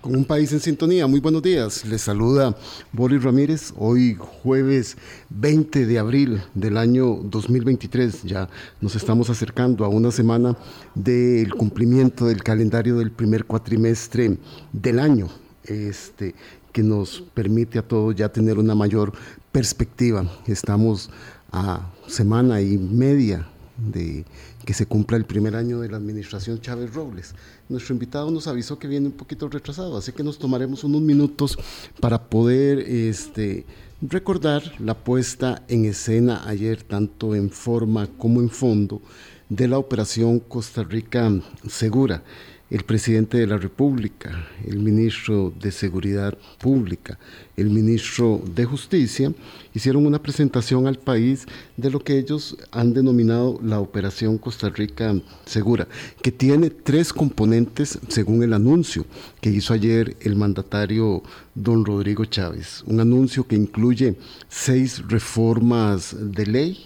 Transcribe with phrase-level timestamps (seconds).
[0.00, 1.84] Con un país en sintonía, muy buenos días.
[1.84, 2.56] Les saluda
[2.92, 4.96] Boris Ramírez, hoy jueves
[5.30, 8.22] 20 de abril del año 2023.
[8.22, 8.48] Ya
[8.80, 10.56] nos estamos acercando a una semana
[10.94, 14.38] del cumplimiento del calendario del primer cuatrimestre
[14.72, 15.26] del año,
[15.64, 16.36] este,
[16.70, 19.12] que nos permite a todos ya tener una mayor
[19.50, 20.24] perspectiva.
[20.46, 21.10] Estamos
[21.50, 23.48] a semana y media
[23.78, 24.24] de
[24.64, 27.34] que se cumpla el primer año de la administración Chávez Robles.
[27.68, 31.58] Nuestro invitado nos avisó que viene un poquito retrasado, así que nos tomaremos unos minutos
[32.00, 33.64] para poder este,
[34.02, 39.00] recordar la puesta en escena ayer, tanto en forma como en fondo,
[39.48, 41.32] de la operación Costa Rica
[41.68, 42.22] Segura
[42.70, 47.18] el presidente de la República, el ministro de Seguridad Pública,
[47.56, 49.32] el ministro de Justicia,
[49.72, 51.46] hicieron una presentación al país
[51.78, 55.88] de lo que ellos han denominado la Operación Costa Rica Segura,
[56.20, 59.06] que tiene tres componentes según el anuncio
[59.40, 61.22] que hizo ayer el mandatario
[61.54, 62.82] don Rodrigo Chávez.
[62.86, 64.16] Un anuncio que incluye
[64.48, 66.84] seis reformas de ley,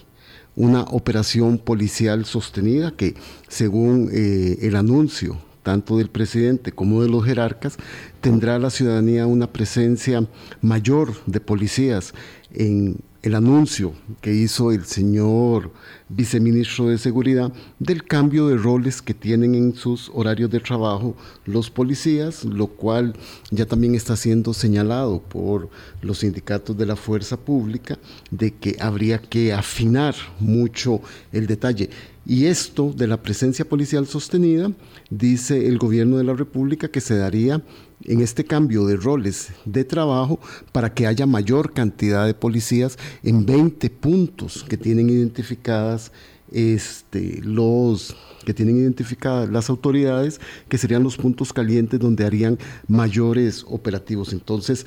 [0.54, 3.16] una operación policial sostenida que,
[3.48, 7.76] según eh, el anuncio tanto del presidente como de los jerarcas,
[8.20, 10.26] tendrá la ciudadanía una presencia
[10.60, 12.14] mayor de policías
[12.52, 15.70] en el anuncio que hizo el señor
[16.08, 21.70] viceministro de Seguridad del cambio de roles que tienen en sus horarios de trabajo los
[21.70, 23.14] policías, lo cual
[23.50, 27.96] ya también está siendo señalado por los sindicatos de la fuerza pública
[28.32, 31.00] de que habría que afinar mucho
[31.30, 31.90] el detalle.
[32.26, 34.70] Y esto de la presencia policial sostenida,
[35.10, 37.62] dice el gobierno de la República que se daría
[38.04, 40.40] en este cambio de roles de trabajo
[40.72, 46.12] para que haya mayor cantidad de policías en 20 puntos que tienen identificadas
[46.50, 53.64] este, los que tienen identificadas las autoridades, que serían los puntos calientes donde harían mayores
[53.68, 54.32] operativos.
[54.32, 54.84] Entonces,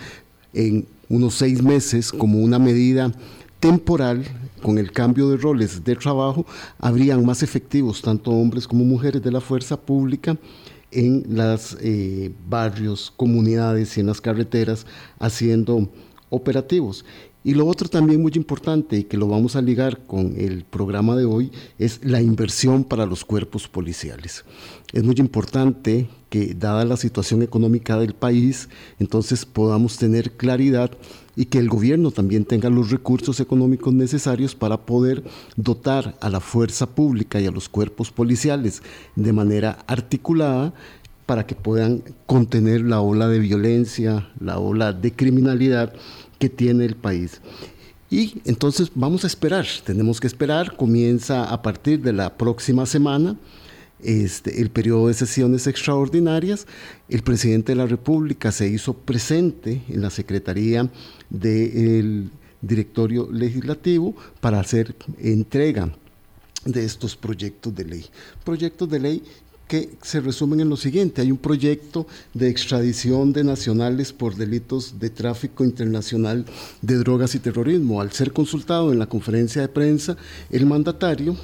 [0.53, 3.11] en unos seis meses, como una medida
[3.59, 4.25] temporal,
[4.61, 6.45] con el cambio de roles de trabajo,
[6.79, 10.37] habrían más efectivos, tanto hombres como mujeres de la fuerza pública,
[10.91, 14.85] en los eh, barrios, comunidades y en las carreteras
[15.19, 15.89] haciendo
[16.29, 17.05] operativos.
[17.43, 21.15] Y lo otro también muy importante y que lo vamos a ligar con el programa
[21.15, 24.43] de hoy es la inversión para los cuerpos policiales.
[24.93, 30.89] Es muy importante que dada la situación económica del país, entonces podamos tener claridad
[31.35, 35.23] y que el gobierno también tenga los recursos económicos necesarios para poder
[35.55, 38.81] dotar a la fuerza pública y a los cuerpos policiales
[39.15, 40.73] de manera articulada
[41.25, 45.93] para que puedan contener la ola de violencia, la ola de criminalidad
[46.39, 47.41] que tiene el país.
[48.09, 53.35] Y entonces vamos a esperar, tenemos que esperar, comienza a partir de la próxima semana
[54.05, 56.67] este, el periodo de sesiones extraordinarias,
[57.09, 60.89] el presidente de la República se hizo presente en la Secretaría
[61.29, 62.29] del
[62.61, 65.91] Directorio Legislativo para hacer entrega
[66.65, 68.05] de estos proyectos de ley.
[68.43, 69.23] Proyectos de ley
[69.67, 71.21] que se resumen en lo siguiente.
[71.21, 76.45] Hay un proyecto de extradición de nacionales por delitos de tráfico internacional
[76.81, 78.01] de drogas y terrorismo.
[78.01, 80.17] Al ser consultado en la conferencia de prensa,
[80.51, 81.35] el mandatario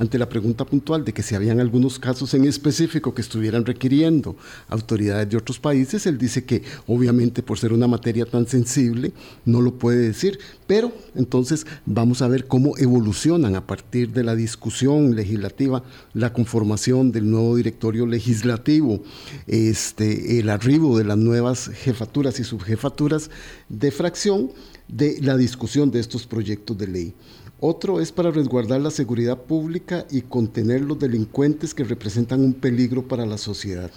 [0.00, 4.34] ante la pregunta puntual de que si habían algunos casos en específico que estuvieran requiriendo
[4.68, 9.12] autoridades de otros países, él dice que obviamente por ser una materia tan sensible
[9.44, 14.34] no lo puede decir, pero entonces vamos a ver cómo evolucionan a partir de la
[14.34, 15.84] discusión legislativa,
[16.14, 19.02] la conformación del nuevo directorio legislativo,
[19.46, 23.30] este, el arribo de las nuevas jefaturas y subjefaturas
[23.68, 24.50] de fracción
[24.88, 27.14] de la discusión de estos proyectos de ley.
[27.60, 33.06] Otro es para resguardar la seguridad pública y contener los delincuentes que representan un peligro
[33.06, 33.90] para la sociedad.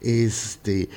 [0.00, 0.88] Este,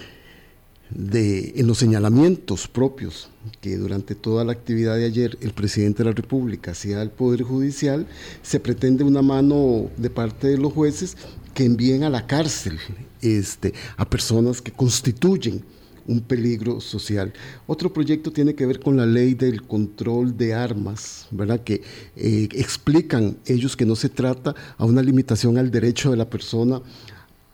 [0.91, 3.29] en los señalamientos propios
[3.61, 7.41] que durante toda la actividad de ayer el presidente de la República hacía al Poder
[7.41, 8.05] Judicial,
[8.43, 11.17] se pretende una mano de parte de los jueces
[11.55, 12.79] que envíen a la cárcel
[13.21, 15.63] este, a personas que constituyen
[16.07, 17.33] un peligro social.
[17.67, 21.63] Otro proyecto tiene que ver con la ley del control de armas, ¿verdad?
[21.63, 21.81] Que
[22.15, 26.81] eh, explican ellos que no se trata a una limitación al derecho de la persona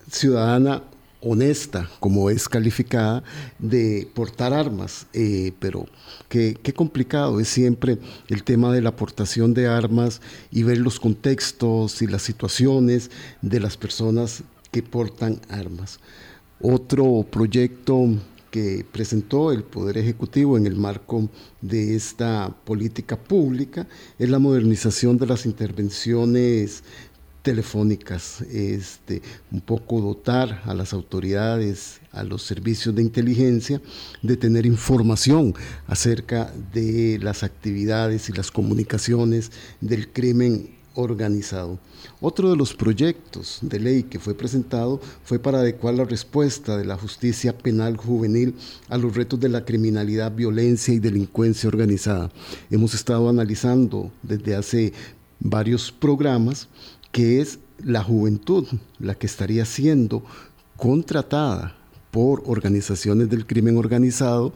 [0.10, 0.84] ciudadana
[1.24, 3.24] honesta, como es calificada,
[3.58, 5.86] de portar armas, eh, pero
[6.28, 7.98] qué, qué, complicado es siempre
[8.28, 10.22] el tema de la aportación de armas
[10.52, 13.10] y ver los contextos y las situaciones
[13.42, 16.00] de las personas que portan armas.
[16.62, 18.08] Otro proyecto
[18.54, 21.28] que presentó el Poder Ejecutivo en el marco
[21.60, 23.88] de esta política pública
[24.20, 26.84] es la modernización de las intervenciones
[27.42, 33.82] telefónicas, este, un poco dotar a las autoridades, a los servicios de inteligencia,
[34.22, 35.56] de tener información
[35.88, 39.52] acerca de las actividades y las comunicaciones
[39.82, 41.80] del crimen organizado.
[42.22, 46.86] Otro de los proyectos de ley que fue presentado fue para adecuar la respuesta de
[46.86, 48.56] la justicia penal juvenil
[48.90, 52.32] a los retos de la criminalidad, violencia y delincuencia organizada.
[52.70, 54.94] Hemos estado analizando desde hace
[55.40, 56.68] varios programas
[57.12, 58.68] que es la juventud
[59.00, 60.24] la que estaría siendo
[60.78, 61.76] contratada
[62.12, 64.54] por organizaciones del crimen organizado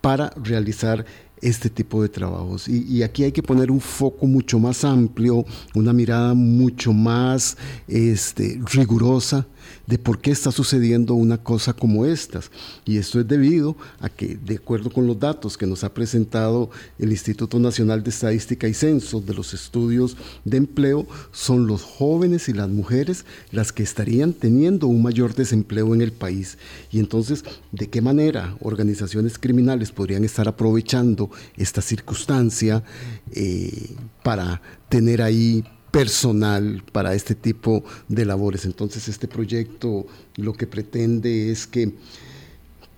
[0.00, 1.06] para realizar
[1.42, 2.68] este tipo de trabajos.
[2.68, 5.44] Y, aquí hay que poner un foco mucho más amplio,
[5.74, 7.56] una mirada mucho más
[7.86, 9.46] este, rigurosa
[9.88, 12.50] de por qué está sucediendo una cosa como estas.
[12.84, 16.70] Y esto es debido a que, de acuerdo con los datos que nos ha presentado
[16.98, 22.50] el Instituto Nacional de Estadística y Censos de los estudios de empleo, son los jóvenes
[22.50, 26.58] y las mujeres las que estarían teniendo un mayor desempleo en el país.
[26.92, 27.42] Y entonces,
[27.72, 32.84] ¿de qué manera organizaciones criminales podrían estar aprovechando esta circunstancia
[33.32, 34.60] eh, para
[34.90, 38.64] tener ahí personal para este tipo de labores.
[38.64, 40.06] Entonces este proyecto
[40.36, 41.92] lo que pretende es que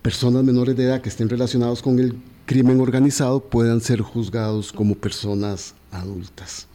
[0.01, 2.15] personas menores de edad que estén relacionados con el
[2.45, 6.67] crimen organizado puedan ser juzgados como personas adultas.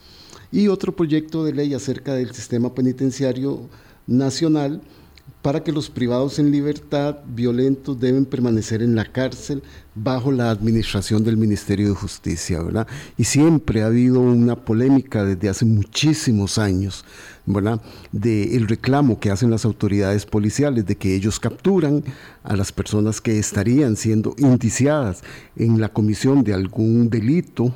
[0.52, 3.68] Y otro proyecto de ley acerca del sistema penitenciario
[4.06, 4.80] nacional
[5.46, 9.62] para que los privados en libertad violentos deben permanecer en la cárcel
[9.94, 12.88] bajo la administración del Ministerio de Justicia, ¿verdad?
[13.16, 17.04] Y siempre ha habido una polémica desde hace muchísimos años,
[17.44, 17.80] ¿verdad?
[18.10, 22.02] De el reclamo que hacen las autoridades policiales de que ellos capturan
[22.42, 25.22] a las personas que estarían siendo indiciadas
[25.54, 27.72] en la comisión de algún delito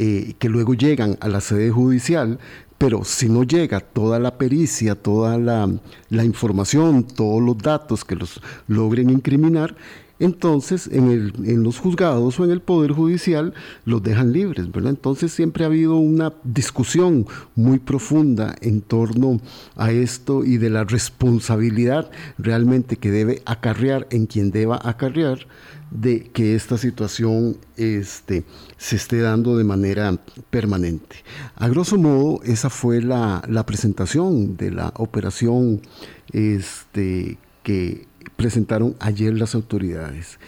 [0.00, 2.38] eh, que luego llegan a la sede judicial,
[2.78, 8.40] pero si no llega toda la pericia, toda la, información, todos los datos que los
[8.68, 9.74] logren incriminar,
[10.20, 13.54] entonces en, en, los juzgados o en el Poder Judicial
[13.84, 14.90] los dejan libres, ¿verdad?
[14.90, 19.40] Entonces siempre ha habido una discusión muy profunda en torno
[19.76, 25.46] a esto y de la responsabilidad realmente que debe acarrear en quien deba acarrear
[25.90, 28.44] de que esta situación este,
[28.76, 30.18] se esté dando de manera
[30.50, 31.16] permanente.
[31.56, 35.80] A grosso modo, esa fue la, presentación de la operación
[36.32, 38.06] este, que
[38.36, 40.38] presentaron ayer las autoridades.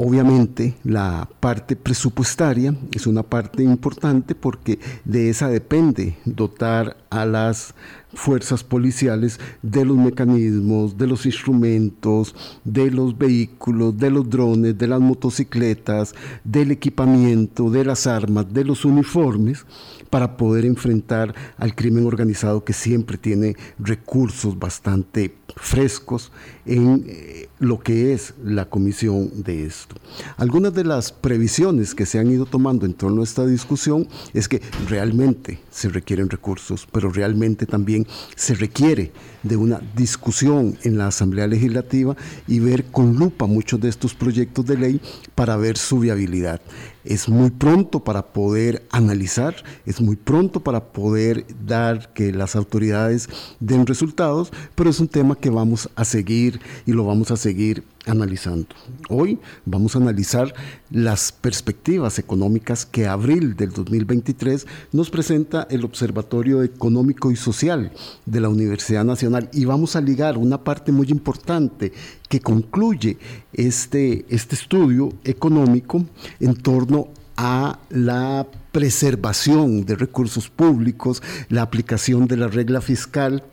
[0.00, 7.74] Obviamente la parte presupuestaria es una parte importante porque de esa depende dotar a las
[8.14, 12.34] fuerzas policiales de los mecanismos, de los instrumentos,
[12.64, 16.14] de los vehículos, de los drones, de las motocicletas,
[16.44, 19.66] del equipamiento, de las armas, de los uniformes
[20.10, 26.30] para poder enfrentar al crimen organizado que siempre tiene recursos bastante frescos
[26.66, 29.96] en eh, lo que es la comisión de esto.
[30.36, 34.48] Algunas de las previsiones que se han ido tomando en torno a esta discusión es
[34.48, 38.06] que realmente se requieren recursos, pero realmente también
[38.36, 39.12] se requiere
[39.42, 44.66] de una discusión en la Asamblea Legislativa y ver con lupa muchos de estos proyectos
[44.66, 45.00] de ley
[45.34, 46.60] para ver su viabilidad.
[47.04, 49.56] Es muy pronto para poder analizar,
[49.86, 53.28] es muy pronto para poder dar que las autoridades
[53.60, 57.84] den resultados, pero es un tema que vamos a seguir y lo vamos a seguir
[58.08, 58.68] analizando.
[59.08, 60.52] Hoy vamos a analizar
[60.90, 67.92] las perspectivas económicas que abril del 2023 nos presenta el Observatorio Económico y Social
[68.26, 71.92] de la Universidad Nacional y vamos a ligar una parte muy importante
[72.28, 73.18] que concluye
[73.52, 76.04] este, este estudio económico
[76.40, 83.44] en torno a la preservación de recursos públicos, la aplicación de la regla fiscal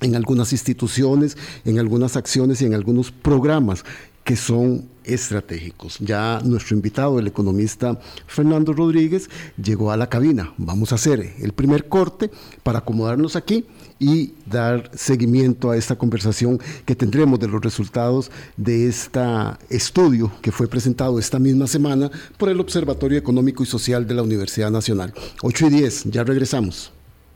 [0.00, 3.84] en algunas instituciones, en algunas acciones y en algunos programas
[4.24, 5.98] que son estratégicos.
[5.98, 9.28] Ya nuestro invitado, el economista Fernando Rodríguez,
[9.60, 10.54] llegó a la cabina.
[10.56, 12.30] Vamos a hacer el primer corte
[12.62, 13.64] para acomodarnos aquí
[13.98, 19.20] y dar seguimiento a esta conversación que tendremos de los resultados de este
[19.68, 24.22] estudio que fue presentado esta misma semana por el Observatorio Económico y Social de la
[24.22, 25.12] Universidad Nacional.
[25.42, 26.92] 8 y 10, ya regresamos.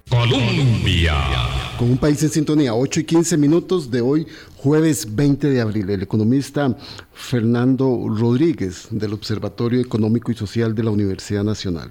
[0.09, 1.15] Colombia.
[1.79, 5.91] Con un país en sintonía, 8 y 15 minutos de hoy, jueves 20 de abril.
[5.91, 6.77] El economista
[7.13, 11.91] Fernando Rodríguez del Observatorio Económico y Social de la Universidad Nacional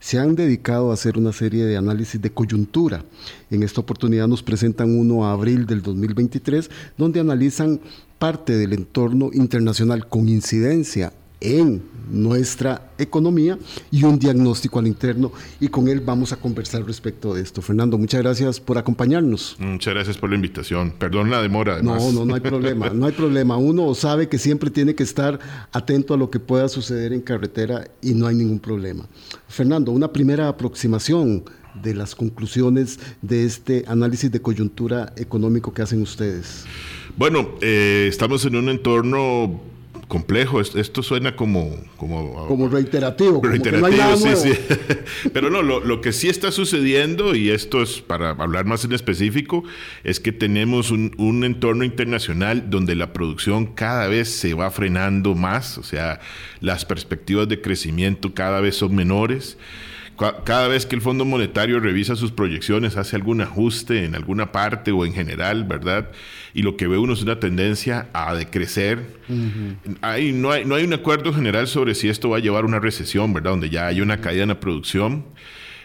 [0.00, 3.04] se han dedicado a hacer una serie de análisis de coyuntura.
[3.50, 7.80] En esta oportunidad nos presentan uno a abril del 2023, donde analizan
[8.18, 13.58] parte del entorno internacional con incidencia en nuestra economía
[13.90, 17.62] y un diagnóstico al interno y con él vamos a conversar respecto de esto.
[17.62, 19.56] Fernando, muchas gracias por acompañarnos.
[19.58, 20.92] Muchas gracias por la invitación.
[20.98, 21.82] Perdón la demora.
[21.82, 23.56] No, no, no hay problema, no hay problema.
[23.56, 25.38] Uno sabe que siempre tiene que estar
[25.72, 29.08] atento a lo que pueda suceder en carretera y no hay ningún problema.
[29.48, 31.44] Fernando, una primera aproximación
[31.82, 36.66] de las conclusiones de este análisis de coyuntura económico que hacen ustedes.
[37.16, 39.71] Bueno, eh, estamos en un entorno
[40.12, 40.60] complejo.
[40.60, 41.74] Esto suena como...
[41.96, 43.40] Como, como reiterativo.
[43.42, 44.52] Reiterativo, sí, sí.
[45.32, 49.64] Pero no, lo, que sí está sucediendo, y esto es para hablar más en específico,
[50.04, 55.34] es que tenemos un, un entorno internacional donde la producción cada vez se va frenando
[55.34, 56.20] más, o sea,
[56.60, 59.56] las perspectivas de crecimiento cada vez son menores.
[60.16, 64.92] Cada vez que el Fondo Monetario revisa sus proyecciones, hace algún ajuste en alguna parte
[64.92, 66.10] o en general, ¿verdad?
[66.54, 69.00] Y lo que ve uno es una tendencia a decrecer.
[70.00, 72.66] hay, no, hay, no hay un acuerdo general sobre si esto va a llevar a
[72.66, 73.52] una recesión, ¿verdad?
[73.52, 75.24] Donde ya hay una caída en la producción.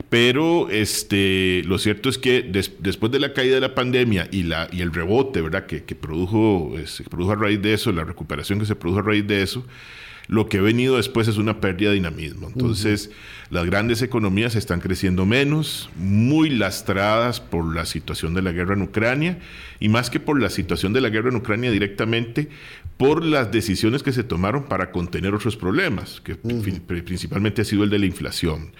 [0.10, 2.44] Pero este, lo cierto es que
[2.80, 5.66] después de la caída de la pandemia y, la, y el rebote ¿verdad?
[5.66, 9.04] Que, que produjo, se produjo a raíz de eso, la recuperación que se produjo a
[9.04, 9.66] raíz de eso,
[10.28, 12.48] lo que ha venido después es una pérdida de dinamismo.
[12.48, 13.12] Entonces,
[13.50, 18.82] las grandes economías están creciendo menos, muy lastradas por la situación de la guerra en
[18.82, 19.40] Ucrania,
[19.80, 22.50] y más que por la situación de la guerra en Ucrania directamente,
[22.98, 27.90] por las decisiones que se tomaron para contener otros problemas, que principalmente ha sido el
[27.90, 28.72] de la inflación.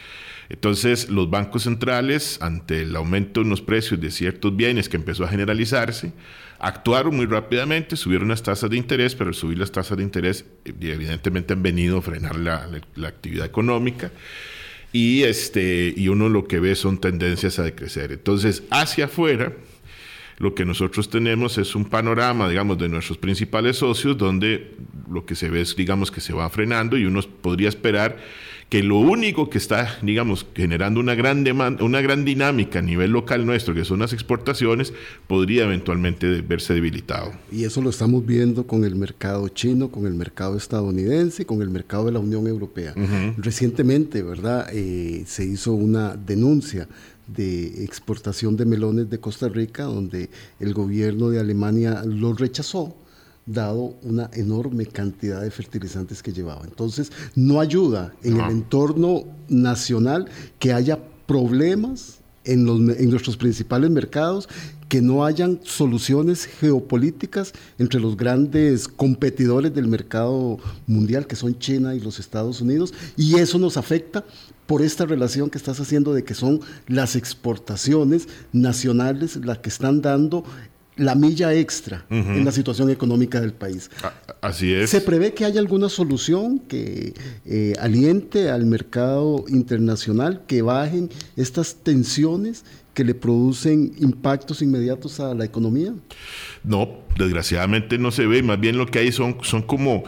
[0.50, 5.26] Entonces, los bancos centrales, ante el aumento en los precios de ciertos bienes que empezó
[5.26, 6.14] a generalizarse,
[6.60, 10.46] actuaron muy rápidamente, subieron las tasas de interés, pero al subir las tasas de interés,
[10.66, 12.70] evidentemente han venido a frenar la,
[13.06, 14.12] actividad económica.
[14.94, 18.14] Y, este, y uno lo que ve son tendencias a decrecer.
[18.14, 19.54] Entonces, hacia afuera,
[20.38, 24.76] lo que nosotros tenemos es un panorama, digamos, de nuestros principales socios, donde
[25.12, 28.18] lo que se ve es, digamos, que se va frenando y uno podría esperar
[28.70, 33.12] que lo único que está, digamos, generando una gran demanda, una gran dinámica a nivel
[33.12, 34.94] local nuestro, que son las exportaciones,
[35.28, 37.32] podría eventualmente verse debilitado.
[37.50, 41.70] Y eso lo estamos viendo con el mercado chino, con el mercado estadounidense, con el
[41.70, 42.94] mercado de la Unión Europea.
[43.38, 44.68] Recientemente, ¿verdad?
[44.74, 46.90] Eh, se hizo una denuncia
[47.28, 52.96] de exportación de melones de Costa Rica, donde el gobierno de Alemania lo rechazó
[53.48, 56.66] dado una enorme cantidad de fertilizantes que llevaba.
[56.66, 60.28] Entonces, no ayuda en el entorno nacional
[60.60, 64.48] que haya problemas en, los, en nuestros principales mercados,
[64.90, 71.94] que no hayan soluciones geopolíticas entre los grandes competidores del mercado mundial, que son China
[71.94, 74.24] y los Estados Unidos, y eso nos afecta
[74.66, 80.02] por esta relación que estás haciendo de que son las exportaciones nacionales las que están
[80.02, 80.44] dando
[80.98, 83.90] la milla extra en la situación económica del país.
[84.42, 84.90] Así es.
[84.90, 87.14] ¿Se prevé que haya alguna solución que
[87.46, 95.36] eh, aliente al mercado internacional, que bajen estas tensiones que le producen impactos inmediatos a
[95.36, 95.94] la economía?
[96.64, 100.04] No, desgraciadamente no se ve, más bien lo que hay son, son como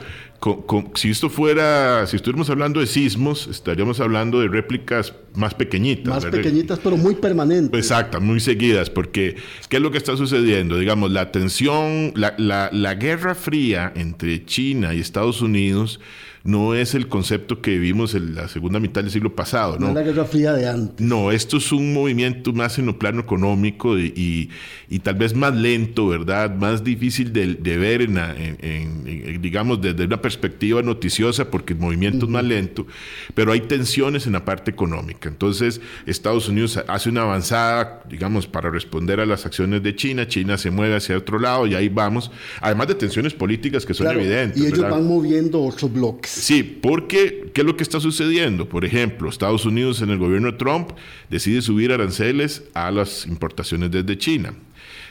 [0.95, 6.23] si esto fuera, si estuviéramos hablando de sismos, estaríamos hablando de réplicas más pequeñitas.
[6.23, 7.77] Más pequeñitas, pero muy permanentes.
[7.77, 9.35] Exacto, muy seguidas, porque
[9.67, 10.77] ¿qué es lo que está sucediendo?
[10.77, 15.99] Digamos, la tensión, la, la, la guerra fría entre China y Estados Unidos
[16.43, 19.77] no es el concepto que vimos en la segunda mitad del siglo pasado.
[19.77, 21.05] No, no es la Guerra Fría de antes.
[21.05, 24.49] No, esto es un movimiento más en el plano económico y,
[24.89, 26.55] y, tal vez más lento, ¿verdad?
[26.55, 32.25] Más difícil de, de ver, en, en, digamos, desde una perspectiva noticiosa, porque el movimiento
[32.25, 32.87] es más lento,
[33.33, 35.29] pero hay tensiones en la parte económica.
[35.29, 40.57] Entonces, Estados Unidos hace una avanzada, digamos, para responder a las acciones de China, China
[40.57, 42.31] se mueve hacia otro lado y ahí vamos,
[42.61, 44.61] además de tensiones políticas que son evidentes.
[44.61, 46.28] Y ellos van moviendo otros bloques.
[46.29, 48.69] Sí, porque ¿qué es lo que está sucediendo?
[48.69, 50.91] Por ejemplo, Estados Unidos en el gobierno de Trump
[51.29, 54.53] decide subir aranceles a las importaciones desde China.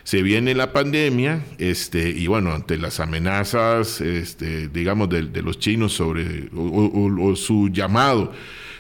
[0.05, 5.93] Se viene la pandemia, este, y bueno, ante las amenazas, este, digamos, de, los chinos
[5.93, 8.33] sobre o su llamado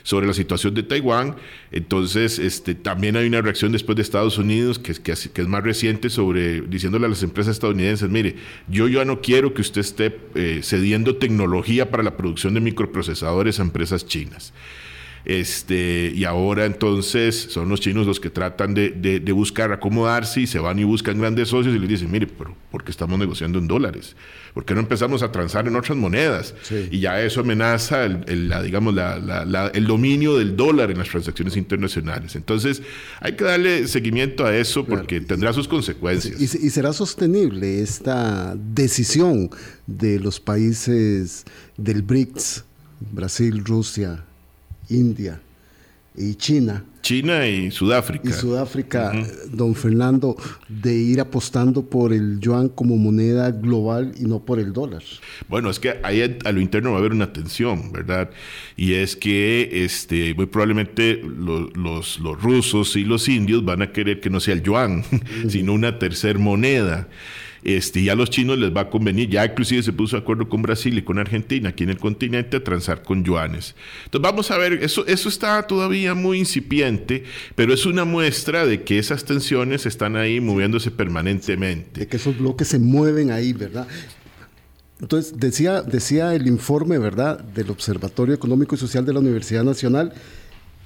[0.08, 1.36] sobre la situación de Taiwán.
[1.70, 5.62] Entonces, este, también hay una reacción después de Estados Unidos, que, que, que es más
[5.62, 8.36] reciente, sobre diciéndole a las empresas estadounidenses, mire,
[8.68, 13.60] yo ya no quiero que usted esté eh, cediendo tecnología para la producción de microprocesadores
[13.60, 14.54] a empresas chinas.
[15.28, 20.46] Este, y ahora entonces son los chinos los que tratan de, de, buscar acomodarse y
[20.46, 23.58] se van y buscan grandes socios y les dicen, mire, pero ¿por qué estamos negociando
[23.58, 24.16] en dólares?
[24.54, 26.54] ¿Por qué no empezamos a transar en otras monedas?
[26.90, 31.58] Y ya eso amenaza el, la, digamos, la, el dominio del dólar en las transacciones
[31.58, 32.34] internacionales.
[32.34, 32.80] Entonces
[33.20, 36.40] hay que darle seguimiento a eso porque tendrá sus consecuencias.
[36.40, 39.50] ¿Y, ¿Y será sostenible esta decisión
[39.86, 41.44] de los países
[41.76, 42.64] del BRICS?
[43.00, 44.24] Brasil, Rusia,
[44.90, 45.40] India
[46.16, 46.84] y China.
[47.00, 48.28] China y Sudáfrica.
[48.28, 49.12] Y Sudáfrica,
[49.50, 50.36] don Fernando,
[50.68, 55.02] de ir apostando por el yuan como moneda global y no por el dólar.
[55.48, 58.30] Bueno, es que ahí a lo interno va a haber una tensión, ¿verdad?
[58.76, 63.92] Y es que este, muy probablemente los, los, los rusos y los indios van a
[63.92, 65.04] querer que no sea el yuan,
[65.48, 67.08] sino una tercera moneda.
[67.62, 70.48] Este, ya a los chinos les va a convenir, ya inclusive se puso de acuerdo
[70.48, 73.74] con Brasil y con Argentina aquí en el continente a transar con yuanes.
[74.04, 77.24] Entonces vamos a ver, eso, eso está todavía muy incipiente,
[77.54, 82.00] pero es una muestra de que esas tensiones están ahí moviéndose permanentemente.
[82.00, 83.86] De que esos bloques se mueven ahí, ¿verdad?
[85.00, 90.12] Entonces, decía, decía el informe, ¿verdad?, del Observatorio Económico y Social de la Universidad Nacional,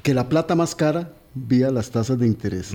[0.02, 2.74] que la plata más cara vía las tasas de interés.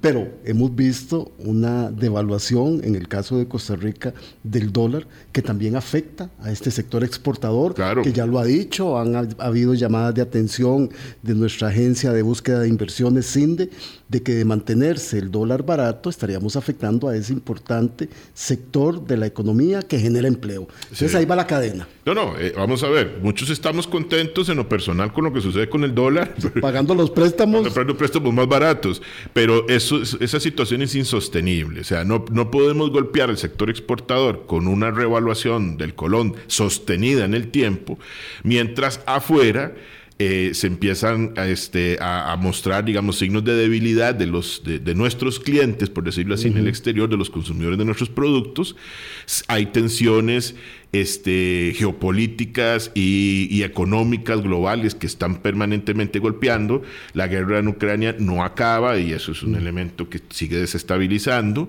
[0.00, 4.14] Pero hemos visto una devaluación en el caso de Costa Rica
[4.44, 9.16] del dólar que también afecta a este sector exportador, que ya lo ha dicho, han
[9.16, 10.90] ha, habido llamadas de atención
[11.22, 13.70] de nuestra agencia de búsqueda de inversiones CINDE,
[14.08, 19.26] de que de mantenerse el dólar barato estaríamos afectando a ese importante sector de la
[19.26, 20.68] economía que genera empleo.
[20.84, 21.88] Entonces ahí va la cadena.
[22.06, 25.40] No, no, eh, vamos a ver, muchos estamos contentos en lo personal con lo que
[25.40, 26.34] sucede con el dólar.
[26.60, 27.68] Pagando los préstamos.
[27.68, 29.02] Pagando préstamos más baratos,
[29.34, 31.80] pero eso esa situación es insostenible.
[31.80, 37.24] O sea, no, no podemos golpear al sector exportador con una revaluación del colón sostenida
[37.24, 37.98] en el tiempo,
[38.42, 39.74] mientras afuera
[40.20, 45.38] eh, se empiezan a, este, a, mostrar, digamos, signos de debilidad de, los, de, nuestros
[45.38, 48.74] clientes, por decirlo así, en el exterior, de los consumidores de nuestros productos.
[49.46, 50.56] Hay tensiones
[50.92, 56.82] este, geopolíticas y, económicas globales que están permanentemente golpeando.
[57.12, 61.68] La guerra en Ucrania no acaba y eso es un elemento que sigue desestabilizando.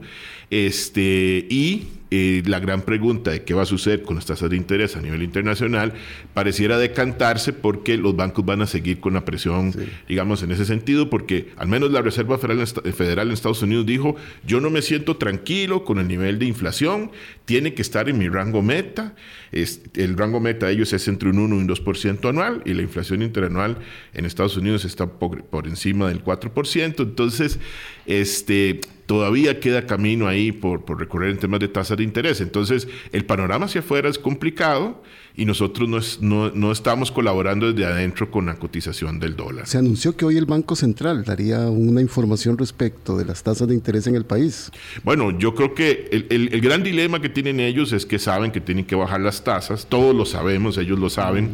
[0.49, 4.55] Este, y eh, la gran pregunta de qué va a suceder con las tasas de
[4.55, 5.93] interés a nivel internacional
[6.33, 9.75] pareciera decantarse porque los bancos van a seguir con la presión,
[10.07, 14.59] digamos, en ese sentido, porque al menos la Reserva Federal en Estados Unidos dijo, yo
[14.59, 17.11] no me siento tranquilo con el nivel de inflación,
[17.45, 19.08] tiene que estar en mi rango meta,
[19.51, 22.81] el rango meta de ellos es entre un 1 y un 2% anual y la
[22.81, 23.77] inflación interanual
[24.13, 27.59] en Estados Unidos está por, encima del 4%, entonces,
[28.05, 32.41] este todavía queda camino ahí por, por, recorrer en temas de tasas de interés.
[32.41, 35.01] Entonces, el panorama hacia afuera es complicado
[35.39, 39.67] y nosotros no, no, estamos colaborando desde adentro con la cotización del dólar.
[39.67, 43.73] Se anunció que hoy el Banco Central daría una información respecto de las tasas de
[43.73, 44.69] interés en el país.
[45.01, 48.51] Bueno, yo creo que el, el, el gran dilema que tienen ellos es que saben
[48.51, 51.51] que tienen que bajar las tasas, todos lo sabemos, ellos lo saben.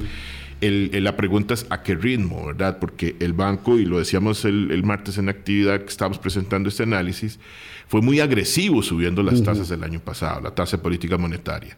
[0.62, 2.80] El, la pregunta es a qué ritmo, ¿verdad?
[2.80, 6.82] Porque el banco, y lo decíamos el, martes en la actividad que estábamos presentando este
[6.82, 7.38] análisis,
[7.88, 11.78] fue muy agresivo subiendo las tasas del año pasado, la tasa de política monetaria.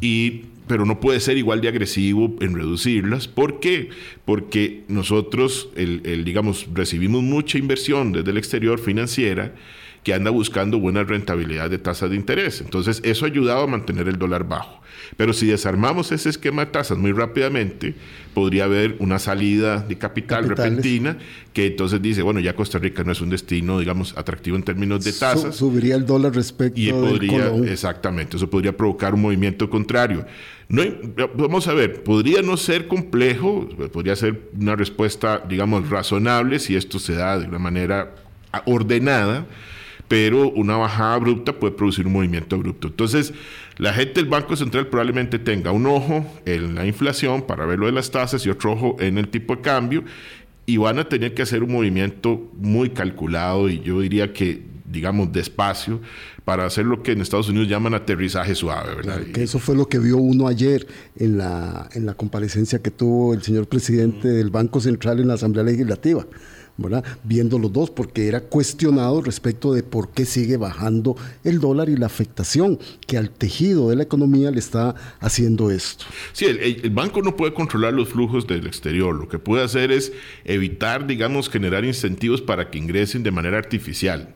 [0.00, 3.28] Y, pero no puede ser igual de agresivo en reducirlas.
[3.28, 3.90] ¿Por qué?
[4.24, 9.54] Porque nosotros, el, digamos, recibimos mucha inversión desde el exterior financiera
[10.06, 12.60] que anda buscando buena rentabilidad de tasas de interés.
[12.60, 14.80] Entonces, eso ha ayudado a mantener el dólar bajo.
[15.16, 17.92] Pero si desarmamos ese esquema de tasas muy rápidamente,
[18.32, 21.18] podría haber una salida de capital repentina
[21.52, 25.02] que entonces dice, bueno, ya Costa Rica no es un destino, digamos, atractivo en términos
[25.02, 25.56] de tasas.
[25.56, 30.24] subiría el dólar respecto y podría, Exactamente, eso podría provocar un movimiento contrario.
[30.68, 30.84] No,
[31.34, 37.00] vamos a ver, podría no ser complejo, podría ser una respuesta, digamos, razonable si esto
[37.00, 38.14] se da de una manera
[38.66, 39.46] ordenada,
[40.08, 42.88] pero una bajada abrupta puede producir un movimiento abrupto.
[42.88, 43.32] Entonces,
[43.78, 47.86] la gente del Banco Central probablemente tenga un ojo en la inflación para ver lo
[47.86, 50.04] de las tasas y otro ojo en el tipo de cambio
[50.64, 55.32] y van a tener que hacer un movimiento muy calculado y yo diría que, digamos,
[55.32, 56.00] despacio
[56.44, 59.20] para hacer lo que en Estados Unidos llaman aterrizaje suave, ¿verdad?
[59.32, 63.34] que eso fue lo que vio uno ayer en la, en la comparecencia que tuvo
[63.34, 66.24] el señor presidente del Banco Central en la Asamblea Legislativa
[67.24, 71.96] viendo los dos, porque era cuestionado respecto de por qué sigue bajando el dólar y
[71.96, 76.04] la afectación que al tejido de la economía le está haciendo esto.
[76.32, 80.12] Sí, el, banco no puede controlar los flujos del exterior, lo que puede hacer es
[80.44, 84.34] evitar, digamos, generar incentivos para que ingresen de manera artificial.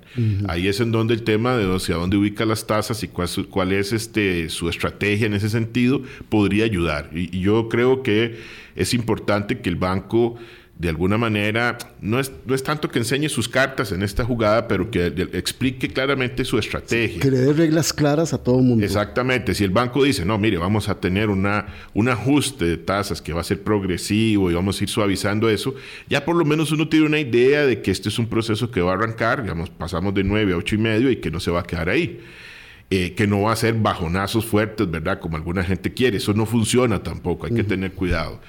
[0.49, 3.73] Ahí es en donde el tema de hacia dónde ubica las tasas y cuál, cuál
[3.73, 7.11] es este, su estrategia en ese sentido podría ayudar.
[7.13, 8.39] y yo creo que
[8.77, 10.37] es importante que el banco
[10.81, 14.67] de alguna manera, no es, no es tanto que enseñe sus cartas en esta jugada,
[14.67, 17.21] pero que explique claramente su estrategia.
[17.21, 18.83] Que le dé reglas claras a todo el mundo.
[18.83, 19.55] Exactamente.
[19.55, 23.35] Si el banco dice, no, mire, vamos a tener una, un ajuste de tasas que
[23.35, 25.75] va a ser progresivo y vamos a ir suavizando eso,
[26.09, 28.81] ya por lo menos uno tiene una idea de que este es un proceso que
[28.81, 31.51] va a arrancar, digamos, pasamos de 9 a 8 y medio y que no se
[31.51, 32.21] va a quedar ahí.
[32.89, 35.21] eh, que no va a ser bajonazos fuertes, ¿verdad?
[35.21, 36.17] Como alguna gente quiere.
[36.17, 38.41] Eso no funciona tampoco, hay que tener cuidado.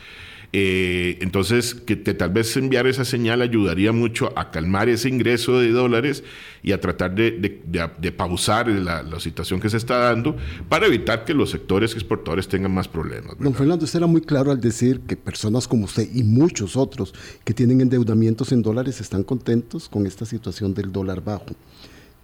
[0.53, 5.71] Eh, entonces, que tal vez enviar esa señal ayudaría mucho a calmar ese ingreso de
[5.71, 6.25] dólares
[6.61, 10.35] y a tratar de, pausar la, situación que se está dando
[10.67, 13.37] para evitar que los sectores exportadores tengan más problemas.
[13.39, 17.13] Don Fernando, usted era muy claro al decir que personas como usted y muchos otros
[17.45, 21.55] que tienen endeudamientos en dólares están contentos con esta situación del dólar bajo.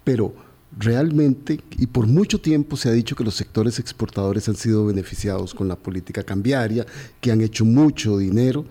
[0.04, 0.34] Pero
[0.80, 5.54] realmente, y por mucho tiempo se ha dicho que los sectores exportadores han sido beneficiados
[5.54, 6.86] con la política cambiaria,
[7.20, 8.66] que han hecho mucho dinero,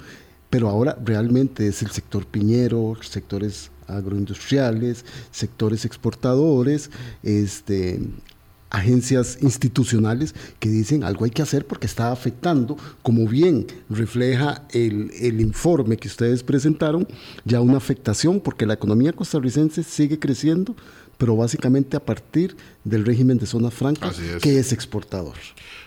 [0.51, 6.91] pero ahora realmente es el sector piñero, sectores agroindustriales, sectores exportadores,
[7.23, 8.01] este,
[8.77, 15.11] agencias institucionales que dicen algo hay que hacer porque está afectando, como bien refleja el,
[15.19, 17.09] el, informe que ustedes presentaron,
[17.45, 20.77] ya una afectación porque la economía costarricense sigue creciendo,
[21.17, 25.37] pero básicamente a partir del régimen de zonas francas, que es exportador.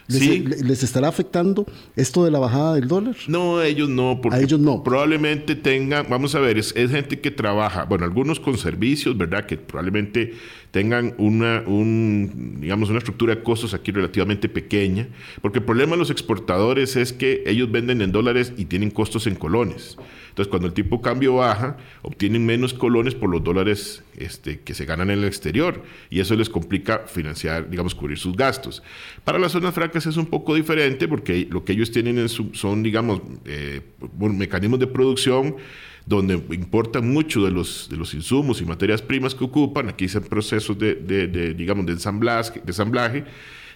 [0.10, 3.16] Les, estará afectando esto de la bajada del dólar?
[3.28, 4.84] No, ellos no, porque a ellos no.
[4.84, 9.46] probablemente tengan, vamos a ver, es, gente que trabaja, bueno, algunos con servicios, ¿verdad?
[9.46, 10.34] Que probablemente
[10.72, 15.08] tengan una, un, digamos, una estructura de costos aquí relativamente pequeña,
[15.44, 19.28] porque el problema de los exportadores es que ellos venden en dólares y tienen costos
[19.28, 19.96] en colones.
[20.40, 24.74] Entonces, cuando el tipo de cambio baja, obtienen menos colones por los dólares este, que
[24.74, 28.82] se ganan en el exterior y eso les complica financiar, digamos, cubrir sus gastos.
[29.26, 33.22] Para las zonas francas es un poco diferente porque lo que ellos tienen son, digamos,
[33.44, 33.82] eh,
[34.18, 35.58] mecanismos de producción
[36.06, 40.24] donde importan mucho de los, de los insumos y materias primas que ocupan, aquí hacen
[40.24, 43.26] procesos de, de digamos, de ensamblaje, de ensamblaje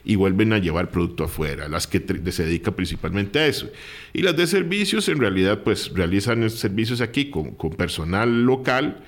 [0.05, 3.69] y vuelven a llevar producto afuera, las que se dedican principalmente a eso.
[4.13, 9.03] Y las de servicios en realidad pues realizan servicios aquí con, con personal local,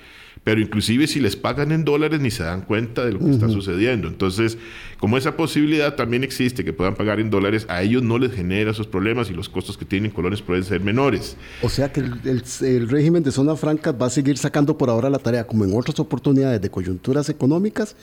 [0.46, 3.48] pero inclusive si les pagan en dólares ni se dan cuenta de lo que está
[3.48, 4.06] sucediendo.
[4.06, 4.56] Entonces,
[4.98, 8.70] como esa posibilidad también existe que puedan pagar en dólares, a ellos no les genera
[8.70, 11.36] esos problemas y los costos que tienen colones pueden ser menores.
[11.62, 15.10] O sea que el, el régimen de zona franca va a seguir sacando por ahora
[15.10, 17.96] la tarea, como en otras oportunidades de coyunturas económicas,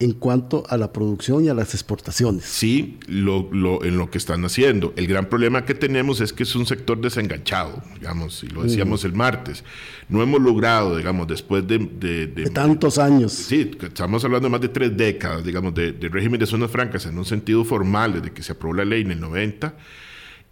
[0.00, 2.44] en cuanto a la producción y a las exportaciones.
[2.44, 4.92] Sí, lo, lo, en lo que están haciendo.
[4.96, 9.04] El gran problema que tenemos es que es un sector desenganchado, digamos, y lo decíamos
[9.04, 9.64] el martes.
[10.08, 11.78] No hemos logrado, digamos, después de...
[11.78, 13.32] De, tantos años.
[13.32, 17.18] Sí, estamos hablando de más de tres décadas, digamos, de, régimen de zonas francas en
[17.18, 19.74] un sentido formal, desde que se aprobó la ley en el 90,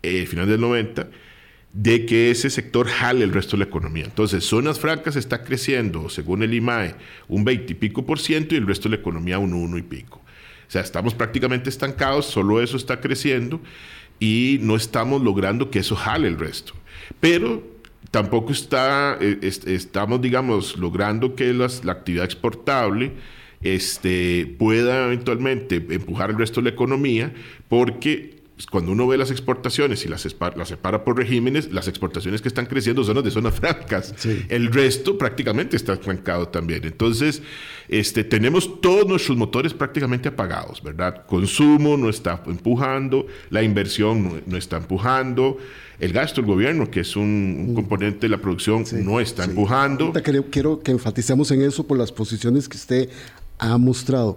[0.02, 1.08] eh, final del 90
[1.76, 4.06] de que ese sector jale el resto de la economía.
[4.06, 6.94] Entonces, zonas francas está creciendo, según el IMAE,
[7.28, 9.82] un 20 y pico por ciento y el resto de la economía un 1 y
[9.82, 10.16] pico.
[10.16, 13.60] O sea, estamos prácticamente estancados, solo eso está creciendo
[14.18, 16.72] y no estamos logrando que eso jale el resto.
[17.20, 17.62] Pero
[18.10, 23.12] tampoco está, eh, estamos, digamos, logrando que la actividad exportable
[23.60, 27.34] este, pueda eventualmente empujar el resto de la economía
[27.68, 28.35] porque
[28.70, 32.64] cuando uno ve las exportaciones y las, las, separa por regímenes, las exportaciones que están
[32.64, 34.14] creciendo son las de zonas francas.
[34.48, 36.84] El resto prácticamente está estancado también.
[36.84, 37.42] Entonces,
[37.88, 41.26] este, tenemos todos nuestros motores prácticamente apagados, ¿verdad?
[41.26, 45.58] Consumo no está empujando, la inversión no, está empujando,
[46.00, 50.14] el gasto del gobierno, que es un, componente de la producción, no está empujando.
[50.24, 53.10] Quiero, quiero que enfaticemos en eso por las posiciones que usted
[53.58, 54.36] ha mostrado.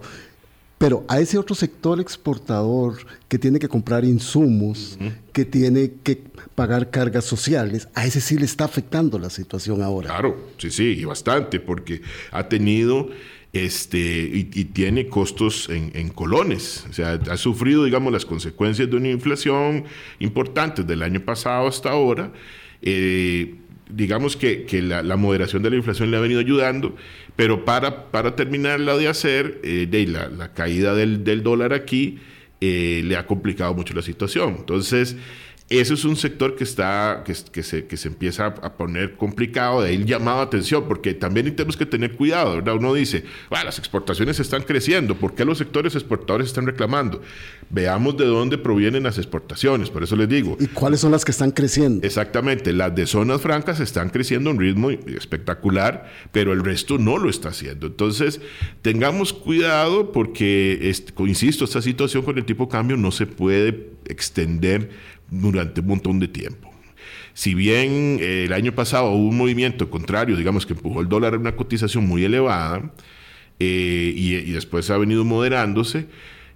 [0.80, 4.98] Pero a ese otro sector exportador que tiene que comprar insumos,
[5.30, 6.22] que tiene que
[6.54, 10.08] pagar cargas sociales, a ese sí le está afectando la situación ahora.
[10.08, 13.10] Claro, sí, sí, y bastante, porque ha tenido
[13.52, 16.86] este, y, tiene costos en, colones.
[16.88, 19.84] O sea, ha sufrido, digamos, las consecuencias de una inflación
[20.18, 22.32] importante del año pasado hasta ahora.
[22.80, 23.54] Eh,
[23.92, 26.96] digamos que, la, moderación de la inflación le ha venido ayudando,
[27.36, 32.18] pero para, para terminarla de hacer, eh, la, caída del, del dólar aquí
[32.62, 34.56] eh, le ha complicado mucho la situación.
[34.58, 35.16] Entonces,
[35.70, 39.82] eso es un sector que, está, que, que, se, que se empieza a poner complicado,
[39.82, 42.74] de ahí el llamado a atención, porque también tenemos que tener cuidado, ¿verdad?
[42.74, 47.22] Uno dice, las exportaciones están creciendo, ¿por qué los sectores exportadores están reclamando?
[47.70, 50.56] Veamos de dónde provienen las exportaciones, por eso les digo.
[50.58, 52.04] ¿Y cuáles son las que están creciendo?
[52.04, 57.16] Exactamente, las de zonas francas están creciendo a un ritmo espectacular, pero el resto no
[57.16, 57.86] lo está haciendo.
[57.86, 58.40] Entonces,
[58.82, 64.90] tengamos cuidado porque, insisto, esta situación con el tipo de cambio no se puede extender
[65.30, 66.70] durante un montón de tiempo.
[67.34, 71.34] Si bien eh, el año pasado hubo un movimiento contrario, digamos que empujó el dólar
[71.34, 72.92] a una cotización muy elevada
[73.58, 76.06] eh, y, después ha venido moderándose,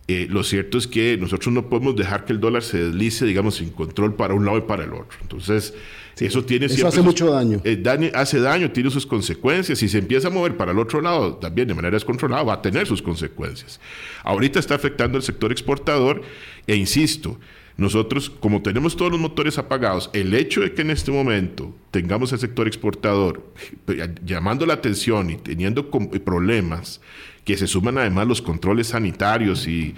[0.07, 3.57] eh, lo cierto es que nosotros no podemos dejar que el dólar se deslice, digamos,
[3.57, 5.17] sin control para un lado y para el otro.
[5.23, 5.73] Entonces,
[6.21, 7.61] eso tiene eso hace mucho daño.
[7.65, 7.83] Eh,
[8.15, 9.79] hace daño, tiene sus consecuencias.
[9.79, 12.63] Si se empieza a mover para el otro lado, también de manera descontrolada, va a
[12.63, 13.81] tener sus consecuencias.
[14.23, 16.21] Ahorita está afectando al sector exportador
[16.67, 17.39] e insisto,
[17.77, 22.33] nosotros, como tenemos todos los motores apagados, el hecho de que en este momento tengamos
[22.33, 23.53] el sector exportador
[24.25, 27.01] llamando la atención y teniendo problemas,
[27.45, 29.95] que se suman además los controles sanitarios y,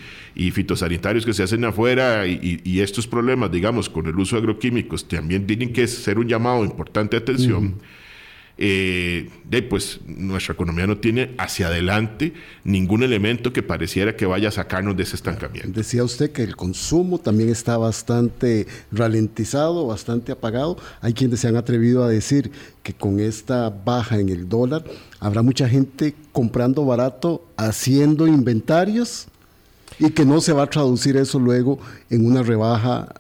[0.53, 5.47] fitosanitarios que se hacen afuera y, estos problemas, digamos, con el uso de agroquímicos, también
[5.47, 7.77] tienen que ser un llamado importante de atención
[8.59, 9.29] eh,
[9.69, 12.33] pues nuestra economía no tiene hacia adelante
[12.65, 15.71] ningún elemento que pareciera que vaya a sacarnos de ese estancamiento.
[15.73, 20.77] Decía usted que el consumo también está bastante ralentizado, bastante apagado.
[21.01, 22.51] Hay quienes se han atrevido a decir
[22.83, 24.85] que con esta baja en el dólar
[25.21, 29.27] habrá mucha gente comprando barato, haciendo inventarios
[29.99, 31.79] y que no se va a traducir eso luego
[32.11, 33.15] en una rebaja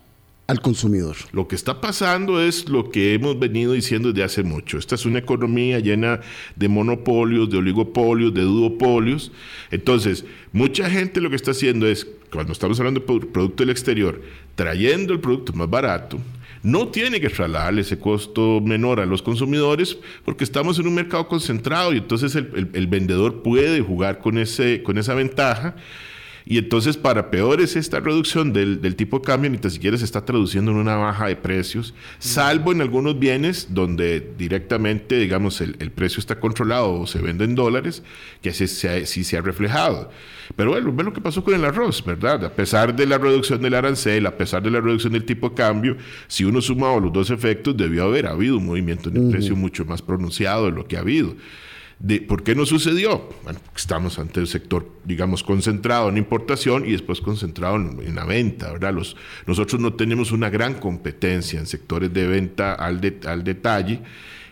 [0.46, 1.16] al consumidor.
[1.32, 4.78] Lo que está pasando es lo que hemos venido diciendo desde hace mucho.
[4.78, 6.20] Esta es una economía llena
[6.54, 9.32] de monopolios, de oligopolios, de duopolios.
[9.70, 14.22] Entonces, mucha gente lo que está haciendo es, cuando estamos hablando de producto del exterior,
[14.54, 16.18] trayendo el producto más barato,
[16.62, 21.28] no tiene que trasladarle ese costo menor a los consumidores porque estamos en un mercado
[21.28, 25.76] concentrado y entonces el, el vendedor puede jugar con, ese, con esa ventaja
[26.48, 30.70] y entonces, para peores, esta reducción del, tipo de cambio ni siquiera se está traduciendo
[30.70, 36.38] en una baja de precios, salvo en algunos bienes donde directamente, digamos, el, precio está
[36.38, 38.04] controlado o se vende en dólares,
[38.42, 40.08] que sí se, se ha reflejado.
[40.54, 42.44] Pero bueno, ve lo que pasó con el arroz, ¿verdad?
[42.44, 45.56] A pesar de la reducción del arancel, a pesar de la reducción del tipo de
[45.56, 45.96] cambio,
[46.28, 49.84] si uno sumaba los dos efectos, debió haber habido un movimiento en el precio mucho
[49.84, 51.34] más pronunciado de lo que ha habido.
[52.28, 53.30] ¿Por qué no sucedió?
[53.42, 58.70] Bueno, estamos ante el sector, digamos, concentrado en importación y después concentrado en, la venta,
[58.70, 58.92] ¿verdad?
[58.92, 64.02] Los, nosotros no tenemos una gran competencia en sectores de venta al, al detalle,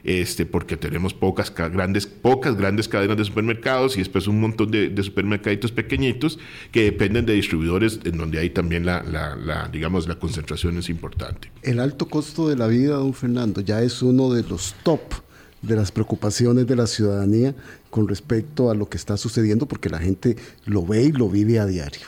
[0.05, 4.89] este, porque tenemos pocas grandes, pocas grandes cadenas de supermercados y después un montón de,
[4.89, 6.39] de supermercaditos pequeñitos
[6.73, 11.51] que dependen de distribuidores en donde hay también la, la, digamos, la concentración es importante.
[11.63, 15.24] El alto costo de la vida, don Fernando, ya es uno de los top
[15.67, 17.55] de las preocupaciones de la ciudadanía
[17.91, 21.59] con respecto a lo que está sucediendo, porque la gente lo ve y lo vive
[21.59, 22.07] a diario.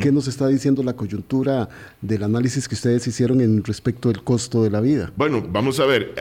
[0.00, 1.68] ¿Qué nos está diciendo la coyuntura
[2.00, 5.12] del análisis que ustedes hicieron en respecto del costo de la vida?
[5.16, 6.14] Bueno, vamos a ver,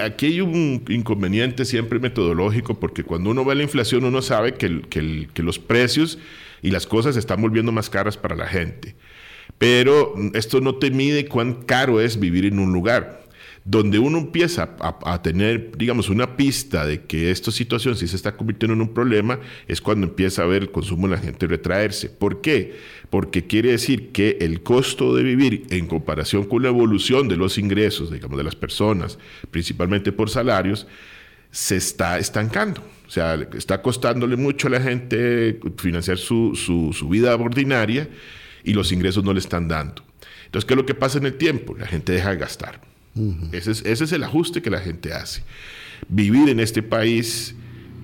[0.00, 4.80] aquí hay un inconveniente siempre metodológico, porque cuando uno ve la inflación uno sabe que,
[4.88, 6.18] que los precios
[6.62, 8.96] y las cosas se están volviendo más caras para la gente.
[9.58, 13.27] Pero esto no te mide cuán caro es vivir en un lugar
[13.70, 18.34] donde uno empieza a, tener, digamos, una pista de que esta situación sí se está
[18.34, 22.08] convirtiendo en un problema, es cuando empieza a ver el consumo de la gente retraerse.
[22.08, 22.76] ¿Por qué?
[23.10, 27.58] Porque quiere decir que el costo de vivir en comparación con la evolución de los
[27.58, 29.18] ingresos, digamos, de las personas,
[29.50, 30.86] principalmente por salarios,
[31.50, 32.82] se está estancando.
[33.06, 38.08] O sea, está costándole mucho a la gente financiar su, su vida ordinaria
[38.64, 40.02] y los ingresos no le están dando.
[40.46, 41.76] Entonces, ¿qué es lo que pasa en el tiempo?
[41.76, 42.87] La gente deja de gastar
[43.52, 45.42] ese, es, el ajuste que la gente hace.
[46.08, 47.54] Vivir en este país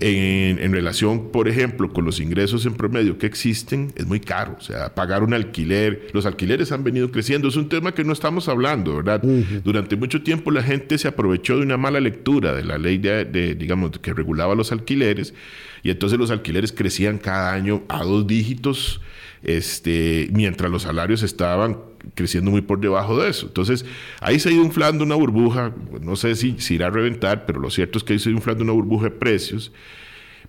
[0.00, 4.56] en, relación, por ejemplo, con los ingresos en promedio que existen, es muy caro.
[4.58, 7.48] O sea, pagar un alquiler, los alquileres han venido creciendo.
[7.48, 9.22] Es un tema que no estamos hablando, ¿verdad?
[9.64, 13.54] Durante mucho tiempo la gente se aprovechó de una mala lectura de la ley de,
[13.54, 15.34] digamos, que regulaba los alquileres
[15.82, 19.00] y entonces los alquileres crecían cada año a dos dígitos,
[19.44, 21.78] este, mientras los salarios estaban
[22.14, 23.46] creciendo muy por debajo de eso.
[23.46, 23.84] Entonces,
[24.20, 27.60] ahí se ha ido inflando una burbuja, no sé si, si irá a reventar, pero
[27.60, 29.72] lo cierto es que ahí se ha ido inflando una burbuja de precios,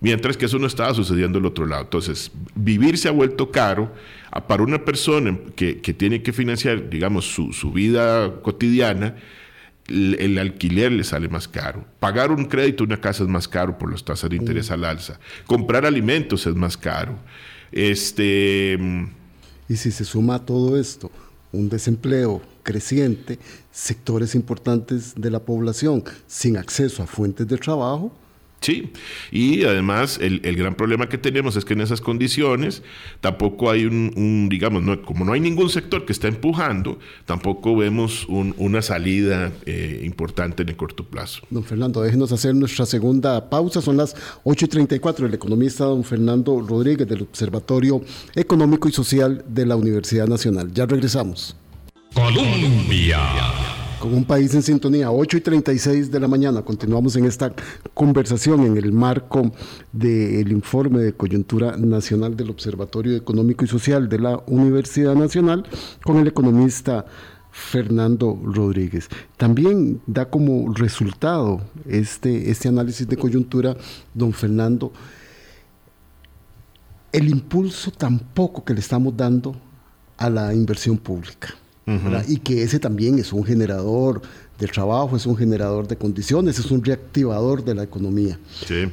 [0.02, 1.84] mientras que eso no estaba sucediendo al otro lado.
[1.84, 3.94] Entonces, vivir se ha vuelto caro
[4.48, 9.16] para una persona que, que tiene que financiar, digamos, su, su vida cotidiana,
[9.88, 11.86] el, alquiler le sale más caro.
[12.00, 15.20] Pagar un crédito una casa es más caro por las tasas de interés al alza.
[15.46, 17.18] Comprar alimentos es más caro.
[17.76, 18.80] Este...
[19.68, 21.12] Y si se suma a todo esto
[21.52, 23.40] un desempleo creciente,
[23.72, 28.12] sectores importantes de la población sin acceso a fuentes de trabajo,
[28.66, 28.90] Sí,
[29.32, 32.82] y además el, gran problema que tenemos es que en esas condiciones
[33.22, 36.98] tampoco hay un, digamos, no, como no hay ningún sector que está empujando,
[37.28, 41.44] tampoco vemos una salida eh, importante en el corto plazo.
[41.52, 47.08] Don Fernando, déjenos hacer nuestra segunda pausa, son las 8.34, el economista don Fernando Rodríguez
[47.08, 48.02] del Observatorio
[48.34, 50.74] Económico y Social de la Universidad Nacional.
[50.74, 51.56] Ya regresamos.
[52.16, 53.20] Colombia
[54.06, 56.62] con un país en sintonía, 8 y 36 de la mañana.
[56.62, 57.52] Continuamos en esta
[57.96, 59.52] conversación en el marco
[59.92, 65.66] del informe de coyuntura nacional del Observatorio Económico y Social de la Universidad Nacional
[66.04, 67.08] con el economista
[67.50, 69.10] Fernando Rodríguez.
[69.38, 73.76] También da como resultado este, este análisis de coyuntura,
[74.14, 74.94] don Fernando,
[77.12, 79.56] el impulso tampoco que le estamos dando
[80.18, 81.56] a la inversión pública.
[82.28, 84.22] Y que ese también es un generador
[84.58, 88.40] de trabajo, es un generador de condiciones, es un reactivador de la economía.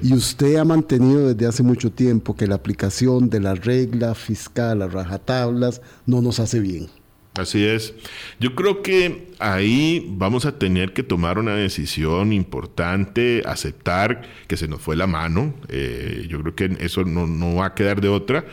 [0.03, 4.83] Y usted ha mantenido desde hace mucho tiempo que la aplicación de la regla fiscal
[4.83, 6.89] a rajatablas no nos hace bien.
[7.35, 7.95] Así es.
[8.41, 14.69] Yo creo que ahí vamos a tener que tomar una decisión importante, aceptar que se
[14.69, 15.55] nos fue la mano.
[15.69, 18.45] Eh, yo creo que eso no, va a quedar de otra.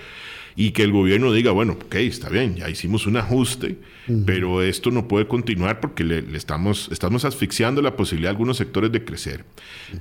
[0.62, 3.78] Y que el gobierno diga, bueno, ok, está bien, ya hicimos un ajuste,
[4.26, 8.92] pero esto no puede continuar porque le, estamos, estamos asfixiando la posibilidad de algunos sectores
[8.92, 9.46] de crecer.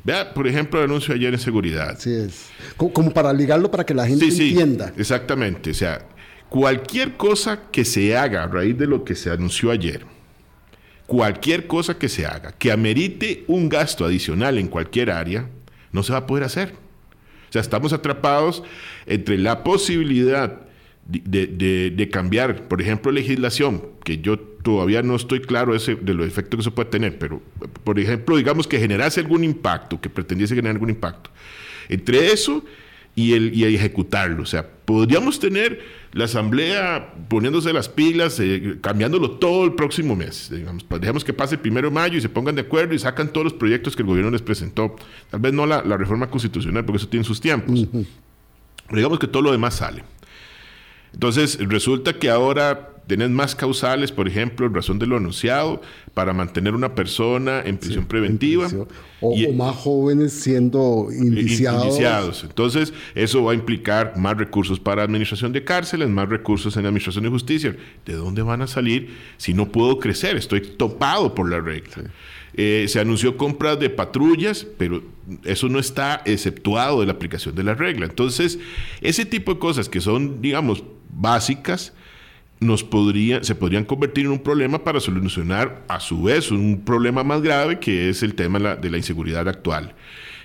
[0.02, 1.90] Vea, por ejemplo, el anuncio ayer en seguridad.
[1.90, 2.48] Así es.
[2.76, 4.88] Como, para ligarlo para que la gente sí, entienda.
[4.88, 5.70] Sí, exactamente.
[5.70, 6.08] O sea,
[6.48, 10.06] cualquier cosa que se haga a raíz de lo que se anunció ayer,
[11.06, 15.48] cualquier cosa que se haga que amerite un gasto adicional en cualquier área,
[15.92, 16.87] no se va a poder hacer.
[17.48, 18.62] O sea, estamos atrapados
[19.06, 20.60] entre la posibilidad
[21.08, 26.58] de, cambiar, por ejemplo, legislación, que yo todavía no estoy claro ese, de los efectos
[26.58, 27.40] que eso puede tener, pero,
[27.84, 31.30] por ejemplo, digamos que generase algún impacto, que pretendiese generar algún impacto.
[31.88, 32.62] Entre eso
[33.18, 34.44] y, el, y ejecutarlo.
[34.44, 35.80] O sea, podríamos tener
[36.12, 40.48] la Asamblea poniéndose las pilas, eh, cambiándolo todo el próximo mes.
[40.52, 42.98] Digamos, pues, dejemos que pase el primero de mayo y se pongan de acuerdo y
[43.00, 44.94] sacan todos los proyectos que el gobierno les presentó.
[45.30, 47.88] Tal vez no la, reforma constitucional, porque eso tiene sus tiempos.
[47.90, 50.04] Pero digamos que todo lo demás sale.
[51.12, 55.80] Entonces, resulta que ahora tenés más causales, por ejemplo, en razón de lo anunciado,
[56.14, 58.68] para mantener una persona en prisión preventiva.
[59.20, 61.84] o, más jóvenes siendo indiciados.
[61.84, 62.44] indiciados.
[62.44, 67.24] Entonces, eso va a implicar más recursos para administración de cárceles, más recursos en administración
[67.24, 67.76] de justicia.
[68.04, 70.36] ¿De dónde van a salir si no puedo crecer?
[70.36, 72.10] Estoy topado por la regla.
[72.54, 75.02] Eh, se anunció compras de patrullas, pero
[75.44, 78.04] eso no está exceptuado de la aplicación de la regla.
[78.04, 78.58] Entonces,
[79.00, 81.94] ese tipo de cosas que son, digamos, básicas,
[82.60, 87.22] nos podría, se podrían convertir en un problema para solucionar a su vez un problema
[87.22, 89.94] más grave que es el tema de la inseguridad actual.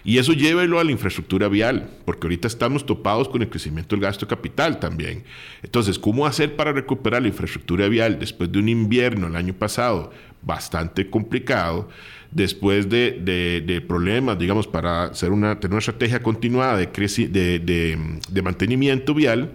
[0.06, 4.04] Y eso llévelo a la infraestructura vial, porque ahorita estamos topados con el crecimiento del
[4.04, 5.23] gasto capital también.
[5.62, 10.12] Entonces, ¿cómo hacer para recuperar la infraestructura vial después de un invierno el año pasado
[10.41, 11.88] bastante complicado?
[12.32, 19.54] Después de, problemas, digamos, para hacer una, tener una estrategia continuada de, de mantenimiento vial,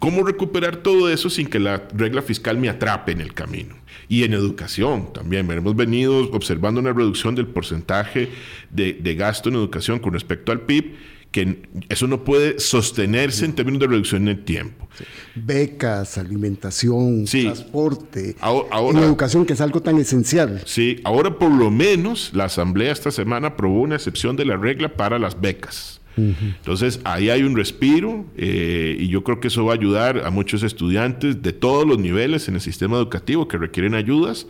[0.00, 3.76] ¿Cómo recuperar todo eso sin que la regla fiscal me atrape en el camino?
[4.08, 5.48] Y en educación también.
[5.50, 8.30] Hemos venido observando una reducción del porcentaje
[8.70, 10.94] de, gasto en educación con respecto al PIB
[11.30, 14.88] que eso no puede sostenerse en términos de reducción en el tiempo.
[15.34, 20.62] Becas, alimentación, transporte, ahora, educación que es algo tan esencial.
[20.64, 24.96] Sí, ahora por lo menos la Asamblea esta semana aprobó una excepción de la regla
[24.96, 25.99] para las becas.
[26.28, 30.30] Entonces, ahí hay un respiro eh, y yo creo que eso va a ayudar a
[30.30, 34.46] muchos estudiantes de todos los niveles en el sistema educativo que requieren ayudas.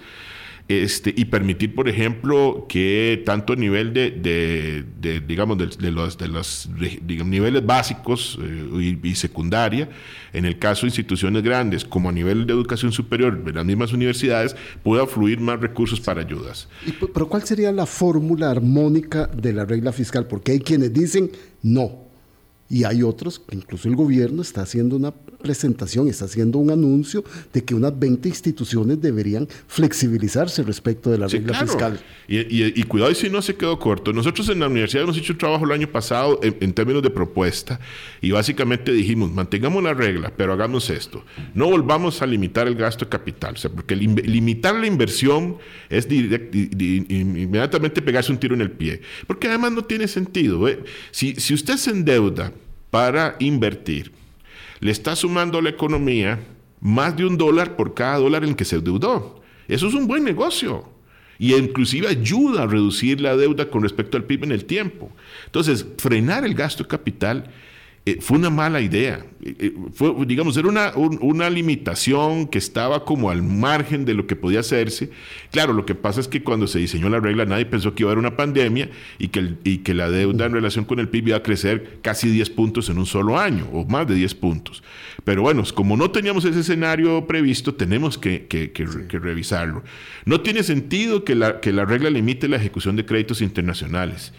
[0.71, 4.85] Este, y permitir, por ejemplo, que tanto a nivel de,
[5.27, 6.69] digamos, de, los, de los
[7.27, 9.89] niveles básicos eh, y, secundaria,
[10.33, 13.93] en el caso de instituciones grandes, como a nivel de educación superior, de las mismas
[13.93, 14.55] universidades,
[14.85, 16.69] pueda fluir más recursos para ayudas.
[17.13, 20.29] pero ¿cuál sería la fórmula armónica de la regla fiscal?
[20.29, 22.05] Porque hay quienes dicen no
[22.69, 27.65] y hay otros incluso el gobierno está haciendo una presentación, está haciendo un anuncio de
[27.65, 32.01] que unas 20 instituciones deberían flexibilizarse respecto de la regla fiscal.
[32.29, 34.13] Y, cuidado y si no se quedó corto.
[34.13, 37.81] Nosotros en la universidad hemos hecho un trabajo el año pasado en, términos de propuesta
[38.21, 41.25] y básicamente dijimos, mantengamos la regla, pero hagamos esto.
[41.55, 45.57] No volvamos a limitar el gasto de capital, o sea, porque limitar la inversión
[45.89, 50.69] es inmediatamente pegarse un tiro en el pie, porque además no tiene sentido.
[50.69, 50.79] ¿eh?
[51.11, 52.53] Si, si usted se endeuda,
[52.91, 54.13] para invertir,
[54.81, 56.41] le está sumando a la economía
[56.81, 59.43] más de un dólar por cada dólar en que se endeudó.
[59.69, 60.89] Eso es un buen negocio.
[61.39, 65.11] Y inclusive ayuda a reducir la deuda con respecto al PIB en el tiempo.
[65.47, 67.51] Entonces, frenar el gasto de capital
[68.07, 69.27] eh, fue una mala idea.
[69.45, 74.27] Eh, eh, fue, digamos, era una, una, limitación que estaba como al margen de lo
[74.27, 75.11] que podía hacerse.
[75.51, 78.11] Claro, lo que pasa es que cuando se diseñó la regla nadie pensó que iba
[78.11, 81.29] a haber una pandemia y que, y que la deuda en relación con el PIB
[81.29, 84.83] iba a crecer casi 10 puntos en un solo año, o más de 10 puntos.
[85.25, 89.83] Pero bueno, como no teníamos ese escenario previsto, tenemos que, que, que revisarlo.
[90.25, 94.33] No tiene sentido que la, que la regla limite la ejecución de créditos internacionales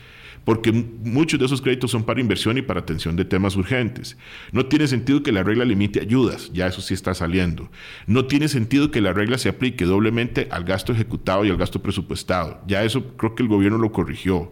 [0.46, 4.18] porque muchos de esos créditos son para inversión y para atención de temas urgentes.
[4.52, 7.70] No tiene sentido que la regla limite ayudas, ya eso sí está saliendo.
[8.08, 11.82] No tiene sentido que la regla se aplique doblemente al gasto ejecutado y al gasto
[11.82, 14.52] presupuestado, ya eso creo que el gobierno lo corrigió.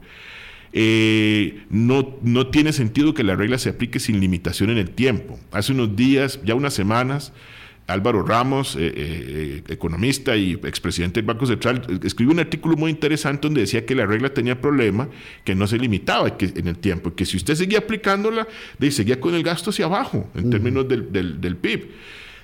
[0.71, 5.39] Eh, no, no tiene sentido que la regla se aplique sin limitación en el tiempo.
[5.51, 7.33] Hace unos días, ya unas semanas,
[7.89, 13.47] Álvaro Ramos, eh, eh, economista y expresidente del Banco Central, escribió un artículo muy interesante
[13.47, 15.09] donde decía que la regla tenía problema,
[15.43, 18.47] que no se limitaba que, en el tiempo, que si usted seguía aplicándola,
[18.91, 21.89] seguía con el gasto hacia abajo en términos del, del, del PIB.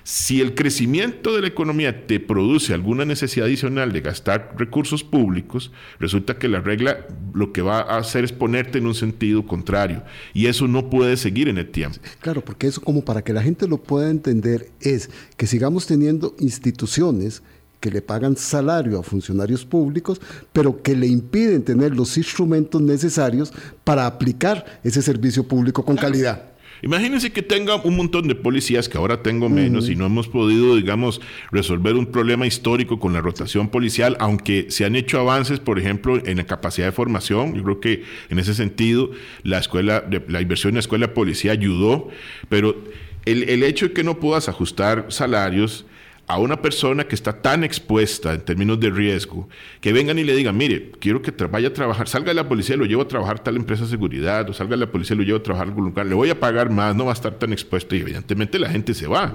[0.08, 5.72] Si el crecimiento de la economía te produce alguna necesidad adicional de gastar recursos públicos,
[5.98, 10.04] resulta que la regla lo que va a hacer es ponerte en un sentido contrario.
[10.32, 11.98] Y eso no puede seguir en el tiempo.
[12.20, 16.36] Claro, porque eso como para que la gente lo pueda entender es que sigamos teniendo
[16.38, 17.42] instituciones
[17.80, 20.20] que le pagan salario a funcionarios públicos,
[20.52, 23.52] pero que le impiden tener los instrumentos necesarios
[23.82, 26.55] para aplicar ese servicio público con calidad.
[26.82, 30.76] Imagínense que tenga un montón de policías, que ahora tengo menos, y no hemos podido,
[30.76, 31.20] digamos,
[31.50, 36.20] resolver un problema histórico con la rotación policial, aunque se han hecho avances, por ejemplo,
[36.24, 37.54] en la capacidad de formación.
[37.54, 39.10] Yo creo que en ese sentido
[39.42, 42.08] la escuela, la inversión en la escuela de policía ayudó,
[42.48, 42.76] pero
[43.24, 45.86] el, el hecho de que no puedas ajustar salarios
[46.28, 49.48] a una persona que está tan expuesta en términos de riesgo,
[49.80, 52.76] que vengan y le digan, mire, quiero que vaya a trabajar, salga de la policía,
[52.76, 55.22] lo llevo a trabajar a tal empresa de seguridad, o salga de la policía, lo
[55.22, 57.34] llevo a trabajar en algún lugar, le voy a pagar más, no va a estar
[57.38, 59.34] tan expuesto y evidentemente la gente se va.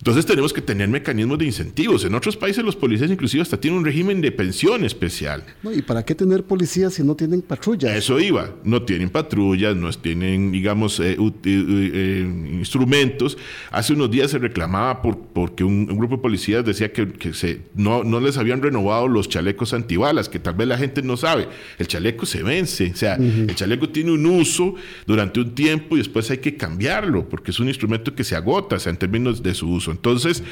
[0.00, 2.06] Entonces tenemos que tener mecanismos de incentivos.
[2.06, 5.44] En otros países los policías inclusive hasta tienen un régimen de pensión especial.
[5.74, 7.94] ¿Y para qué tener policías si no tienen patrullas?
[7.94, 8.54] Eso iba.
[8.64, 13.36] No tienen patrullas, no tienen, digamos, eh, eh, instrumentos.
[13.70, 18.02] Hace unos días se reclamaba por, porque un, grupo de policías decía que, se, no,
[18.02, 21.46] no, les habían renovado los chalecos antibalas, que tal vez la gente no sabe.
[21.78, 22.90] El chaleco se vence.
[22.94, 24.76] O sea, el chaleco tiene un uso
[25.06, 28.76] durante un tiempo y después hay que cambiarlo porque es un instrumento que se agota,
[28.76, 29.89] o sea, en términos de su uso.
[29.92, 30.42] Entonces,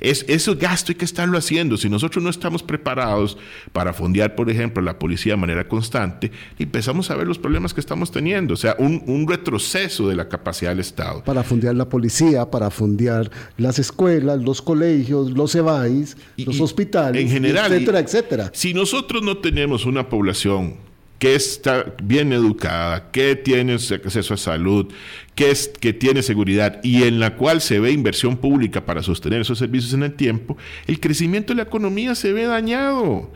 [0.00, 1.76] es, ese gasto hay que estarlo haciendo.
[1.76, 3.36] Si nosotros no estamos preparados
[3.72, 7.80] para fondear, por ejemplo, la policía de manera constante, empezamos a ver los problemas que
[7.80, 8.54] estamos teniendo.
[8.54, 11.22] O sea, un, retroceso de la capacidad del Estado.
[11.24, 17.28] Para fondear la policía, para fondear las escuelas, los colegios, los EBAIS, los hospitales, en
[17.28, 18.50] general, etcétera, etcétera.
[18.54, 20.87] Si nosotros no tenemos una población
[21.18, 24.92] que está bien educada, que tiene acceso a salud,
[25.34, 29.40] que, es, que tiene seguridad y en la cual se ve inversión pública para sostener
[29.40, 30.56] esos servicios en el tiempo,
[30.86, 33.32] el crecimiento de la economía se ve dañado.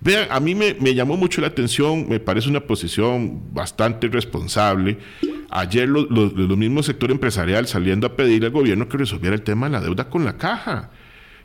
[0.00, 4.98] Vean, a mí me, llamó mucho la atención, me parece una posición bastante responsable.
[5.50, 9.72] Ayer los mismos sector empresarial saliendo a pedir al gobierno que resolviera el tema de
[9.72, 10.90] la deuda con la caja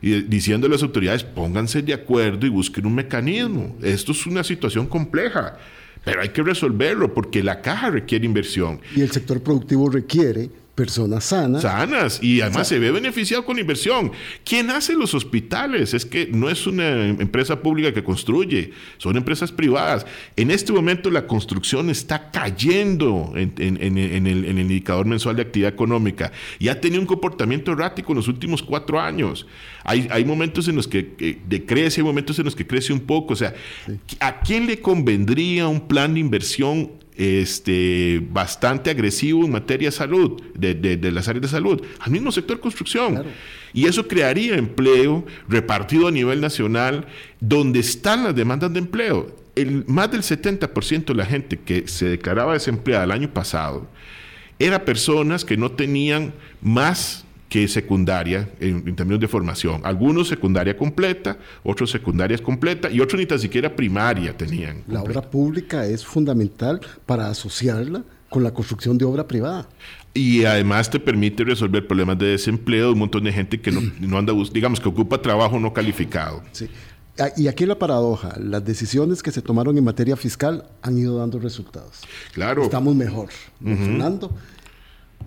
[0.04, 3.78] y diciendo a las autoridades pónganse de acuerdo y busquen un mecanismo.
[3.82, 5.58] Esto es una situación compleja,
[6.04, 8.82] pero hay que resolverlo porque la caja requiere inversión.
[8.94, 11.62] Y el sector productivo requiere personas sanas.
[11.62, 14.12] Sanas, y además se ve beneficiado con inversión.
[14.44, 15.94] ¿Quién hace los hospitales?
[15.94, 20.06] Es que no es una empresa pública que construye, son empresas privadas.
[20.36, 26.70] En este momento la construcción está cayendo en, el, indicador mensual de actividad económica y
[26.70, 29.46] ha tenido un comportamiento errático en los últimos cuatro años.
[29.84, 33.34] Hay, hay momentos en los que decrece, hay momentos en los que crece un poco.
[33.34, 33.54] O sea,
[34.20, 40.42] ¿a quién le convendría un plan de inversión este, bastante agresivo en materia de salud,
[40.56, 43.24] de, las áreas de salud, al mismo sector construcción.
[43.74, 47.08] Y eso crearía empleo repartido a nivel nacional,
[47.40, 49.36] donde están las demandas de empleo.
[49.56, 53.88] El, más del 70% de la gente que se declaraba desempleada el año pasado
[54.60, 59.82] era personas que no tenían más que secundaria en, términos de formación.
[59.84, 64.82] Algunos secundaria completa, otros secundarias completa y otros ni tan siquiera primaria tenían.
[64.88, 69.70] La obra pública es fundamental para asociarla con la construcción de obra privada.
[70.16, 73.82] Y además te permite resolver problemas de desempleo de un montón de gente que no,
[74.00, 76.42] no anda, digamos, que ocupa trabajo no calificado.
[76.54, 76.68] Sí.
[77.20, 81.20] Ah, y aquí la paradoja, las decisiones que se tomaron en materia fiscal han ido
[81.20, 82.02] dando resultados.
[82.32, 82.64] Claro.
[82.64, 83.30] Estamos mejor
[83.64, 84.32] funcionando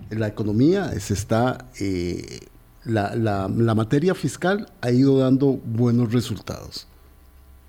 [0.09, 2.39] la economía se está, eh,
[2.83, 6.87] la, la, materia fiscal ha ido dando buenos resultados.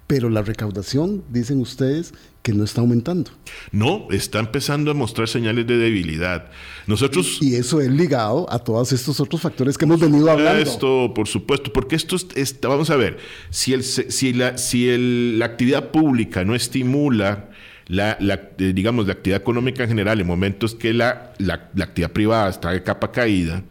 [0.07, 3.31] Pero la recaudación, dicen ustedes, que no está aumentando.
[3.73, 6.51] No, está empezando a mostrar señales de debilidad.
[6.87, 7.39] Nosotros...
[7.43, 10.63] Y eso es ligado a todos estos otros factores que hemos venido hablando.
[10.63, 13.19] Esto, por supuesto, porque esto es, vamos a ver,
[13.51, 17.51] si, el, si, la, si el, la actividad pública no estimula
[17.89, 22.51] la, eh, digamos, la actividad económica en general en momentos que la, la, actividad privada
[22.51, 23.65] está de capa caída,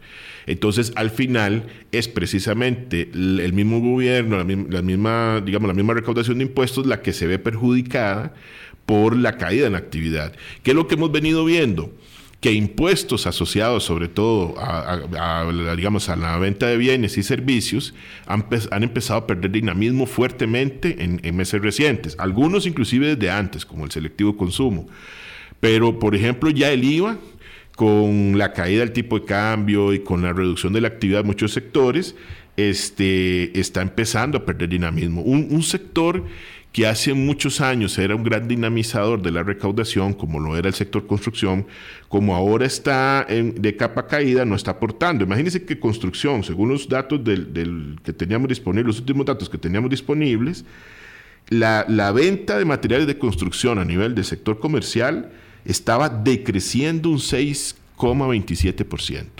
[0.46, 6.44] entonces al final es precisamente el mismo gobierno, la misma, digamos, la misma recaudación de
[6.44, 8.32] impuestos la que se ve perjudicada
[8.86, 10.32] por la caída en actividad.
[10.62, 11.92] ¿Qué es lo que hemos venido viendo?
[12.40, 15.00] Que impuestos asociados sobre todo a,
[15.76, 17.94] digamos, a la venta de bienes y servicios
[18.26, 18.44] han,
[18.82, 23.90] empezado a perder dinamismo fuertemente en, en, meses recientes, algunos inclusive desde antes, como el
[23.90, 24.86] selectivo consumo.
[25.58, 27.18] Pero, por ejemplo, ya el IVA,
[27.74, 31.24] con la caída del tipo de cambio y con la reducción de la actividad de
[31.24, 32.14] muchos sectores,
[32.58, 35.22] este, está empezando a perder dinamismo.
[35.22, 36.24] Un, sector
[36.72, 40.74] que hace muchos años era un gran dinamizador de la recaudación, como lo era el
[40.74, 41.68] sector construcción,
[42.08, 45.22] como ahora está de capa caída, no está aportando.
[45.22, 47.20] Imagínense que construcción, según los datos
[48.02, 50.64] que teníamos disponibles, los últimos datos que teníamos disponibles,
[51.50, 55.30] la, la venta de materiales de construcción a nivel del sector comercial
[55.64, 59.37] estaba decreciendo un 6,27%.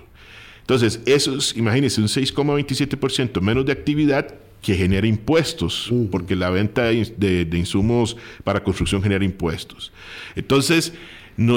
[0.68, 6.82] Entonces, eso es, imagínense, un 6,27% menos de actividad que genera impuestos, porque la venta
[6.82, 9.92] de, de, insumos para construcción genera impuestos.
[10.36, 10.92] Entonces,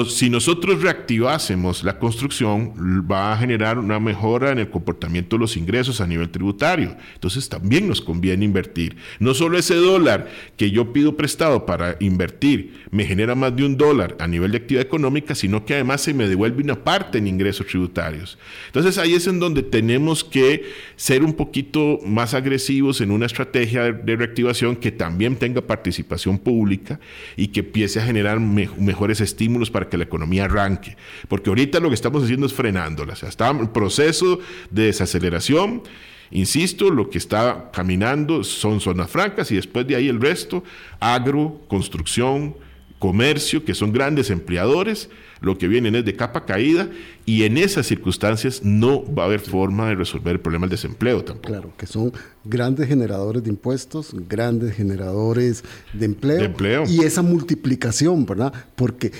[0.06, 5.56] si nosotros reactivásemos la construcción, va a generar una mejora en el comportamiento de los
[5.56, 6.96] ingresos a nivel tributario.
[7.14, 8.96] Entonces también nos conviene invertir.
[9.18, 13.76] No solo ese dólar que yo pido prestado para invertir me genera más de un
[13.76, 17.26] dólar a nivel de actividad económica, sino que además se me devuelve una parte en
[17.26, 18.38] ingresos tributarios.
[18.66, 20.64] Entonces ahí es en donde tenemos que
[20.94, 27.00] ser un poquito más agresivos en una estrategia de reactivación que también tenga participación pública
[27.36, 30.96] y que empiece a generar mejores estímulos para que la economía arranque.
[31.28, 33.14] Porque ahorita lo que estamos haciendo es frenándola.
[33.14, 34.38] O sea, está en proceso
[34.70, 35.82] de desaceleración.
[36.30, 40.64] Insisto, lo que está caminando son zonas francas y después de ahí el resto,
[40.98, 42.54] agro, construcción,
[43.02, 45.10] comercio, que son grandes empleadores,
[45.40, 46.88] lo que vienen es de capa caída
[47.26, 51.24] y en esas circunstancias no va a haber forma de resolver el problema del desempleo
[51.24, 51.48] tampoco.
[51.48, 52.12] Claro, que son
[52.44, 56.84] grandes generadores de impuestos, grandes generadores de empleo, de empleo.
[56.88, 58.52] y esa multiplicación, ¿verdad?
[58.76, 59.10] Porque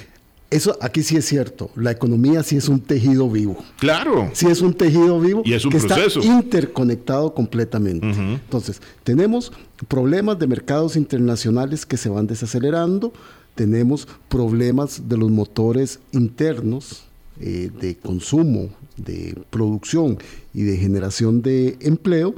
[0.53, 1.71] eso aquí sí es cierto.
[1.75, 3.57] La economía sí es un tejido vivo.
[3.79, 4.31] Claro.
[4.35, 6.21] Sí es un tejido vivo y es un que proceso.
[6.21, 8.07] está interconectado completamente.
[8.07, 9.53] Entonces, tenemos
[9.89, 13.13] problemas de mercados internacionales que se van desacelerando,
[13.55, 17.05] tenemos problemas de los motores internos
[17.41, 20.19] eh, de consumo, de producción
[20.55, 22.35] y de generación de empleo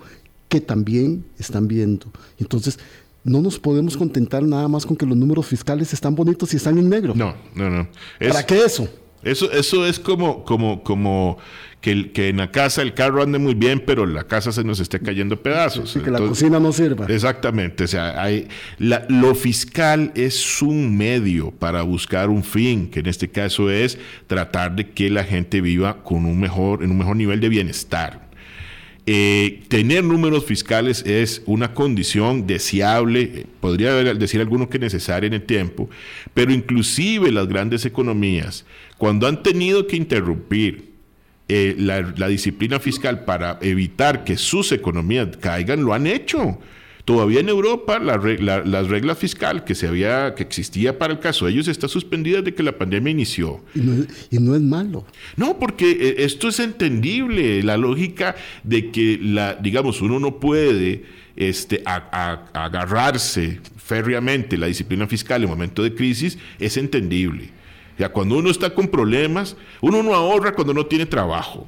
[0.48, 2.06] que también están viendo.
[2.38, 2.78] Entonces,
[3.24, 6.78] no nos podemos contentar nada más con que los números fiscales están bonitos y están
[6.78, 7.14] en negro.
[7.16, 7.88] No, no, no.
[8.20, 8.88] ¿Para qué eso?
[9.22, 11.38] Eso, eso es como, como, como
[11.80, 14.80] que, que, en la casa el carro ande muy bien, pero la casa se nos
[14.80, 15.96] esté cayendo pedazos.
[15.96, 17.06] Y que la cocina no sirva.
[17.06, 17.84] Exactamente.
[17.84, 18.48] O sea, hay,
[18.78, 24.76] lo fiscal es un medio para buscar un fin, que en este caso es tratar
[24.76, 28.23] de que la gente viva con un mejor, en un mejor nivel de bienestar.
[29.06, 35.34] Eh, tener números fiscales es una condición deseable, eh, podría decir alguno que necesaria en
[35.34, 35.90] el tiempo,
[36.32, 38.64] pero inclusive las grandes economías,
[38.96, 40.94] cuando han tenido que interrumpir
[41.48, 46.58] eh, la, disciplina fiscal para evitar que sus economías caigan, lo han hecho.
[47.04, 51.52] Todavía en Europa la, regla fiscal que, se había, que existía para el caso de
[51.52, 53.62] ellos está suspendida desde que la pandemia inició.
[53.74, 55.04] Y no, es malo.
[55.36, 57.62] No, porque eh, esto es entendible.
[57.62, 61.04] La lógica de que, la, digamos, uno no puede
[61.36, 67.50] este, agarrarse férreamente la disciplina fiscal en momento de crisis es entendible.
[67.98, 71.66] Ya cuando uno está con problemas, uno no ahorra cuando no tiene trabajo.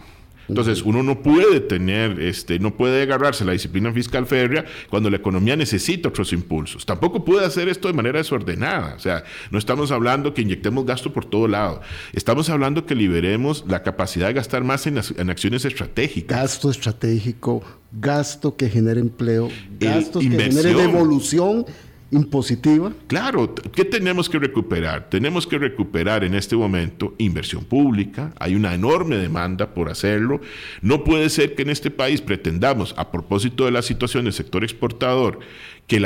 [0.49, 5.17] Entonces, uno no puede tener, este, no puede agarrarse la disciplina fiscal férrea cuando la
[5.17, 6.87] economía necesita otros impulsos.
[6.87, 8.95] Tampoco puede hacer esto de manera desordenada.
[8.95, 11.81] O sea, no estamos hablando que inyectemos gasto por todo lado.
[12.13, 14.99] Estamos hablando que liberemos la capacidad de gastar más en,
[15.31, 16.39] acciones estratégicas.
[16.39, 21.67] Gasto estratégico, gasto que genere empleo, gasto que genere devolución
[22.11, 22.93] impositiva.
[23.09, 25.11] Claro, ¿qué tenemos que recuperar?
[25.11, 30.41] Tenemos que recuperar en este momento inversión pública, hay una enorme demanda por hacerlo.
[30.83, 34.63] No puede ser que en este país pretendamos, a propósito de la situación del sector
[34.63, 35.41] exportador,
[35.87, 36.01] que,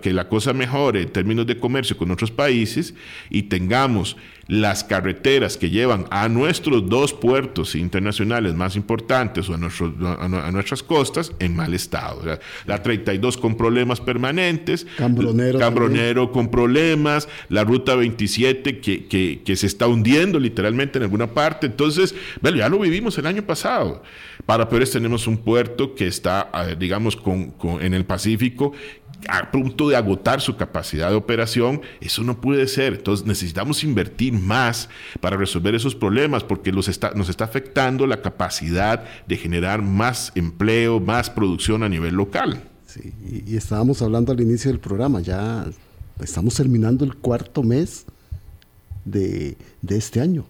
[0.00, 2.94] que la cosa mejore en términos de comercio con otros países
[3.30, 4.16] y tengamos
[4.48, 10.50] las carreteras que llevan a nuestros dos puertos internacionales más importantes o a, nuestros, a,
[10.50, 12.38] nuestras costas en mal estado.
[12.64, 19.56] la 32 con problemas permanentes, Cambronero, Cambronero con problemas, la ruta 27 que, que, que,
[19.56, 21.66] se está hundiendo literalmente en alguna parte.
[21.66, 24.02] Entonces, bueno, ya lo vivimos el año pasado.
[24.46, 28.72] Para Pérez tenemos un puerto que está, eh, digamos, con, en el Pacífico
[29.26, 32.94] a punto de agotar su capacidad de operación, eso no puede ser.
[32.94, 34.88] Entonces necesitamos invertir más
[35.20, 40.32] para resolver esos problemas porque los está, nos está afectando la capacidad de generar más
[40.34, 42.62] empleo, más producción a nivel local.
[42.86, 43.12] Sí,
[43.46, 45.66] y, estábamos hablando al inicio del programa, ya
[46.20, 48.06] estamos terminando el cuarto mes
[49.04, 50.46] de, de este año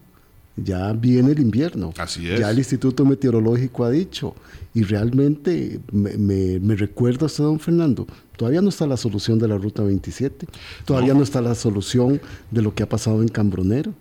[0.65, 1.93] ya viene el invierno.
[1.99, 2.41] Así es.
[2.41, 4.35] Ya el Instituto Meteorológico ha dicho.
[4.75, 6.17] Y realmente me,
[6.59, 8.07] me, recuerda usted, don Fernando,
[8.39, 10.47] todavía no está la solución de la Ruta 27,
[10.85, 12.21] todavía no, está la solución
[12.53, 13.93] de lo que ha pasado en Cambronero.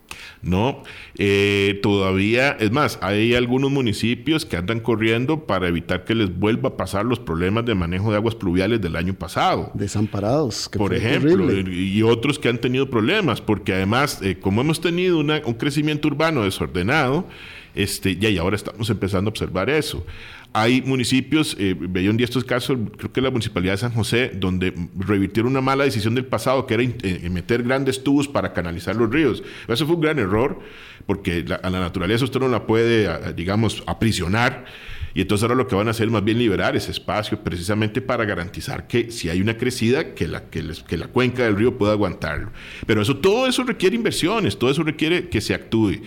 [0.43, 0.83] No,
[1.17, 6.69] eh, todavía, es más, hay algunos municipios que andan corriendo para evitar que les vuelva
[6.69, 9.71] a pasar los problemas de manejo de aguas pluviales del año pasado.
[9.73, 10.69] Desamparados.
[10.69, 15.17] Que Por ejemplo, y otros que han tenido problemas, porque además, eh, como hemos tenido
[15.17, 17.25] un crecimiento urbano desordenado,
[17.73, 20.05] este, ya y ahora estamos empezando a observar eso.
[20.53, 24.31] Hay municipios, eh, veía un día estos casos, creo que la municipalidad de San José,
[24.33, 28.95] donde revirtieron una mala decisión del pasado, que era eh, meter grandes tubos para canalizar
[28.95, 29.43] los ríos.
[29.67, 30.59] Eso fue un gran error,
[31.05, 34.65] porque a la naturaleza usted no la puede, digamos, aprisionar.
[35.13, 38.01] Y entonces ahora lo que van a hacer es más bien liberar ese espacio precisamente
[38.01, 41.93] para garantizar que si hay una crecida, que la, que la cuenca del río pueda
[41.93, 42.51] aguantarlo.
[42.85, 46.01] Pero eso, todo eso requiere inversiones, todo eso requiere que se actúe.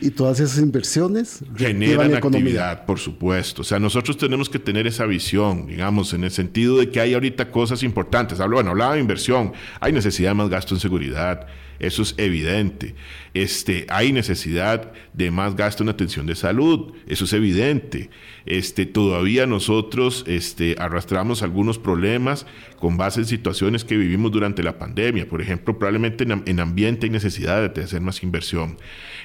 [0.00, 3.62] Y todas esas inversiones generan actividad, por supuesto.
[3.62, 7.14] O sea, nosotros tenemos que tener esa visión, digamos, en el sentido de que hay
[7.14, 8.38] ahorita cosas importantes.
[8.38, 11.46] Hablo, bueno, hablaba de inversión, hay necesidad de más gasto en seguridad,
[11.78, 12.94] eso es evidente.
[13.34, 18.10] Este, hay necesidad de más gasto en atención de salud, eso es evidente.
[18.46, 22.46] Este, todavía nosotros este, arrastramos algunos problemas
[22.78, 25.28] con base en situaciones que vivimos durante la pandemia.
[25.28, 28.76] Por ejemplo, probablemente en, en ambiente hay necesidad de hacer más inversión.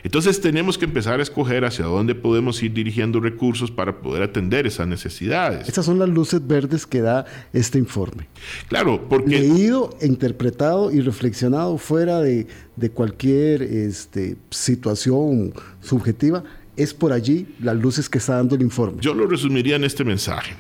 [0.04, 4.68] Entonces tenemos que empezar a escoger hacia dónde podemos ir dirigiendo recursos para poder atender
[4.68, 5.68] esas necesidades.
[5.68, 8.28] Estas son las luces verdes que da este informe.
[8.68, 9.40] Claro, porque...
[9.40, 16.44] Leído, interpretado y reflexionado fuera de, de cualquier este, situación subjetiva,
[16.76, 18.98] es por allí las luces que está dando el informe.
[19.00, 20.54] Yo lo resumiría en este mensaje.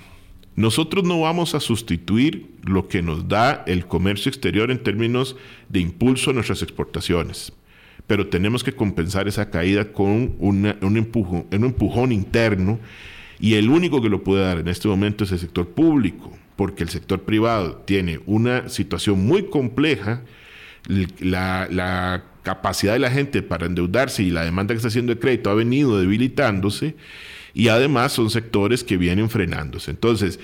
[0.55, 5.35] Nosotros no vamos a sustituir lo que nos da el comercio exterior en términos
[5.67, 7.51] de impulso a nuestras exportaciones
[8.07, 10.65] pero tenemos que compensar esa caída con un,
[10.97, 12.79] empujón, un empujón interno
[13.39, 16.83] y el único que lo puede dar en este momento es el sector público, porque
[16.83, 20.21] el sector privado tiene una situación muy compleja,
[21.19, 25.49] la, capacidad de la gente para endeudarse y la demanda que está haciendo de crédito
[25.49, 26.95] ha venido debilitándose
[27.53, 29.91] y además son sectores que vienen frenándose.
[29.91, 30.41] Entonces,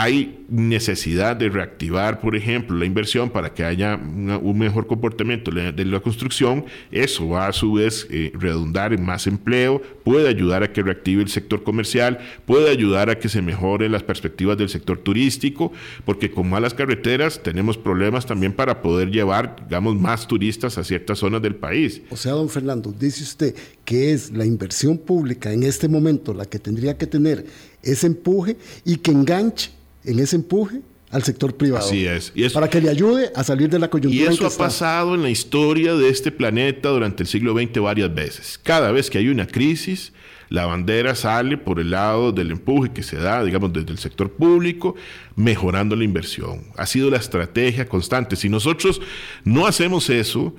[0.00, 5.84] hay necesidad de reactivar, por ejemplo, la inversión para que haya un mejor comportamiento de
[5.84, 6.66] la construcción.
[6.92, 11.20] Eso va a su vez eh, redundar en más empleo, puede ayudar a que reactive
[11.20, 15.72] el sector comercial, puede ayudar a que se mejoren las perspectivas del sector turístico,
[16.04, 21.18] porque con malas carreteras tenemos problemas también para poder llevar, digamos, más turistas a ciertas
[21.18, 22.02] zonas del país.
[22.10, 23.52] O sea, don Fernando, dice usted
[23.84, 27.46] que es la inversión pública en este momento la que tendría que tener
[27.82, 29.77] ese empuje y que enganche
[30.08, 30.80] en ese empuje
[31.10, 31.86] al sector privado.
[31.86, 32.32] Así es.
[32.52, 34.22] para que le ayude a salir de la coyuntura.
[34.22, 38.14] Y eso ha pasado en la historia de este planeta durante el siglo XX varias
[38.14, 38.60] veces.
[38.62, 40.12] Cada vez que hay una crisis,
[40.50, 44.32] la bandera sale por el lado del empuje que se da, digamos, desde el sector
[44.32, 44.94] público,
[45.36, 46.62] mejorando la inversión.
[46.76, 48.36] Ha sido la estrategia constante.
[48.36, 49.00] Si nosotros
[49.44, 50.54] no hacemos eso,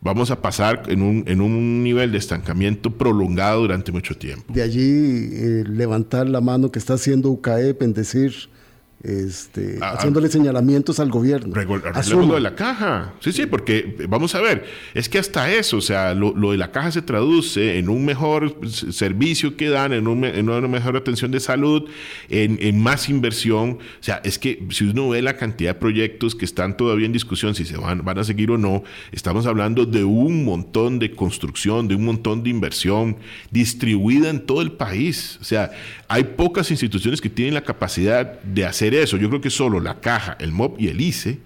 [0.00, 4.52] vamos a pasar en un, en un nivel de estancamiento prolongado durante mucho tiempo.
[4.52, 8.50] De allí eh, levantar la mano que está haciendo UCAEP en decir
[9.02, 9.94] este, ah, ah.
[9.96, 11.52] haciéndole señalamientos al gobierno.
[11.54, 13.14] lo de la caja.
[13.20, 16.70] Sí, sí, porque vamos a ver, es que hasta eso, o sea, lo, de la
[16.70, 21.88] caja se traduce en un mejor servicio que dan, en, una mejor atención de salud,
[22.28, 23.78] en, más inversión.
[24.00, 27.12] O sea, es que si uno ve la cantidad de proyectos que están todavía en
[27.12, 31.10] discusión, si se van, van a seguir o no, estamos hablando de un montón de
[31.10, 33.16] construcción, de un montón de inversión
[33.50, 35.38] distribuida en todo el país.
[35.40, 35.72] O sea,
[36.06, 39.16] hay pocas instituciones que tienen la capacidad de hacer eso.
[39.16, 41.38] Yo creo que solo la Caja, el MOB y el ICE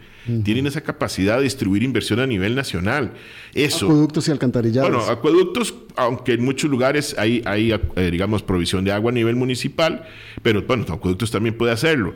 [0.43, 3.13] tienen esa capacidad de distribuir inversión a nivel nacional.
[3.55, 3.87] Eso.
[3.87, 4.91] Acueductos y alcantarillados.
[4.91, 9.37] Bueno, acueductos, aunque en muchos lugares hay, hay eh, digamos, provisión de agua a nivel
[9.37, 10.05] municipal,
[10.43, 12.15] pero bueno, acueductos también puede hacerlo.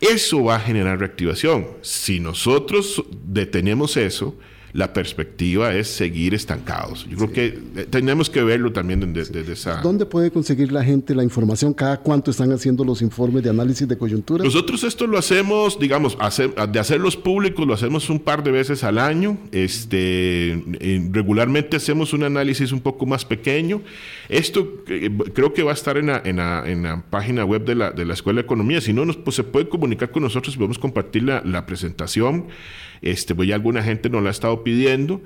[0.00, 1.66] Eso va a generar reactivación.
[1.82, 4.36] Si nosotros detenemos eso,
[4.72, 7.06] la perspectiva es seguir estancados.
[7.08, 7.46] Yo creo que
[7.76, 9.80] eh, tenemos que verlo también desde, esa...
[9.80, 11.72] ¿Dónde puede conseguir la gente la información?
[11.72, 14.44] ¿Cada cuánto están haciendo los informes de análisis de coyuntura?
[14.44, 16.16] Nosotros esto lo hacemos, digamos,
[16.70, 19.38] de hacerlos públicos, lo hacemos un par de veces al año.
[19.52, 20.62] Este,
[21.12, 23.80] regularmente hacemos un análisis un poco más pequeño.
[24.28, 27.90] Esto eh, creo que va a estar en la, en la, página web de la,
[27.90, 28.80] de la Escuela de Economía.
[28.80, 32.46] Si no, nos, pues se puede comunicar con nosotros y podemos compartir la, la presentación.
[33.02, 35.22] Este, pues ya alguna gente nos la ha estado pidiendo.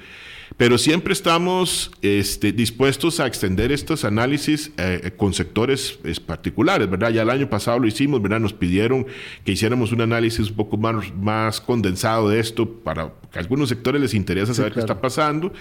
[0.57, 7.11] Pero siempre estamos este, dispuestos a extender estos análisis eh, con sectores particulares, ¿verdad?
[7.11, 8.41] Ya el año pasado lo hicimos, ¿verdad?
[8.41, 9.07] Nos pidieron
[9.45, 13.69] que hiciéramos un análisis un poco más, más condensado de esto para que a algunos
[13.69, 15.53] sectores les interesa saber qué está pasando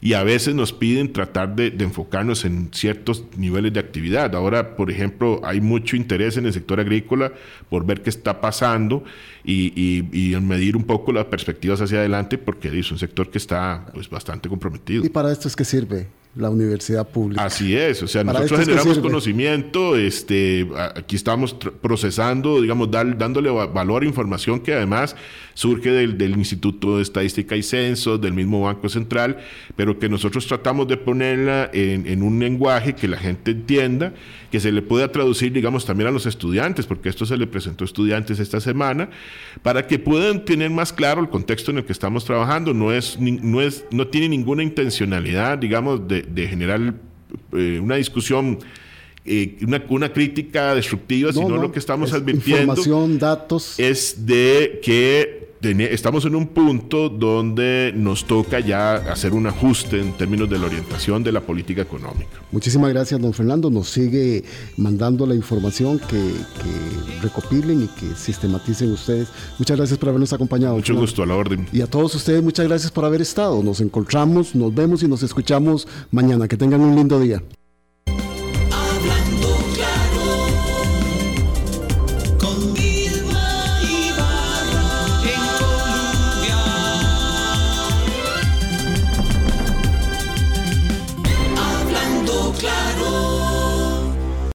[0.00, 4.34] y a veces nos piden tratar de, enfocarnos en ciertos niveles de actividad.
[4.34, 7.32] Ahora, por ejemplo, hay mucho interés en el sector agrícola
[7.70, 9.04] por ver qué está pasando
[9.44, 9.72] y,
[10.12, 14.10] y, medir un poco las perspectivas hacia adelante porque es un sector que está pues,
[14.10, 14.33] bastante
[15.04, 16.08] ¿Y para esto es que sirve?
[16.36, 17.44] La universidad pública.
[17.44, 24.06] Así es, o sea, nosotros generamos conocimiento, este, aquí estamos procesando, digamos, dándole valor a
[24.06, 25.14] información que además
[25.54, 29.38] surge del, Instituto de Estadística y Censos, del mismo Banco Central,
[29.76, 34.12] pero que nosotros tratamos de ponerla en, en un lenguaje que la gente entienda,
[34.50, 37.84] que se le pueda traducir, digamos, también a los estudiantes, porque esto se le presentó
[37.84, 39.10] a estudiantes esta semana,
[39.62, 42.74] para que puedan tener más claro el contexto en el que estamos trabajando.
[42.74, 46.94] No, es, no, es, no tiene ninguna intencionalidad, digamos, de, de generar
[47.52, 48.58] eh, una discusión
[49.24, 53.74] eh, una, una, crítica destructiva, sino lo que estamos advirtiendo información, datos.
[53.78, 60.12] es de que estamos en un punto donde nos toca ya hacer un ajuste en
[60.12, 62.42] términos de la orientación de la política económica.
[62.52, 63.70] Muchísimas gracias, don Fernando.
[63.70, 64.44] Nos sigue
[64.76, 69.28] mandando la información que, que recopilen y que sistematicen ustedes.
[69.58, 70.76] Muchas gracias por habernos acompañado.
[70.76, 71.66] Mucho gusto, a la orden.
[71.72, 73.62] Y a todos ustedes, muchas gracias por haber estado.
[73.62, 76.46] Nos encontramos, nos vemos y nos escuchamos mañana.
[76.46, 77.42] Que tengan un lindo día.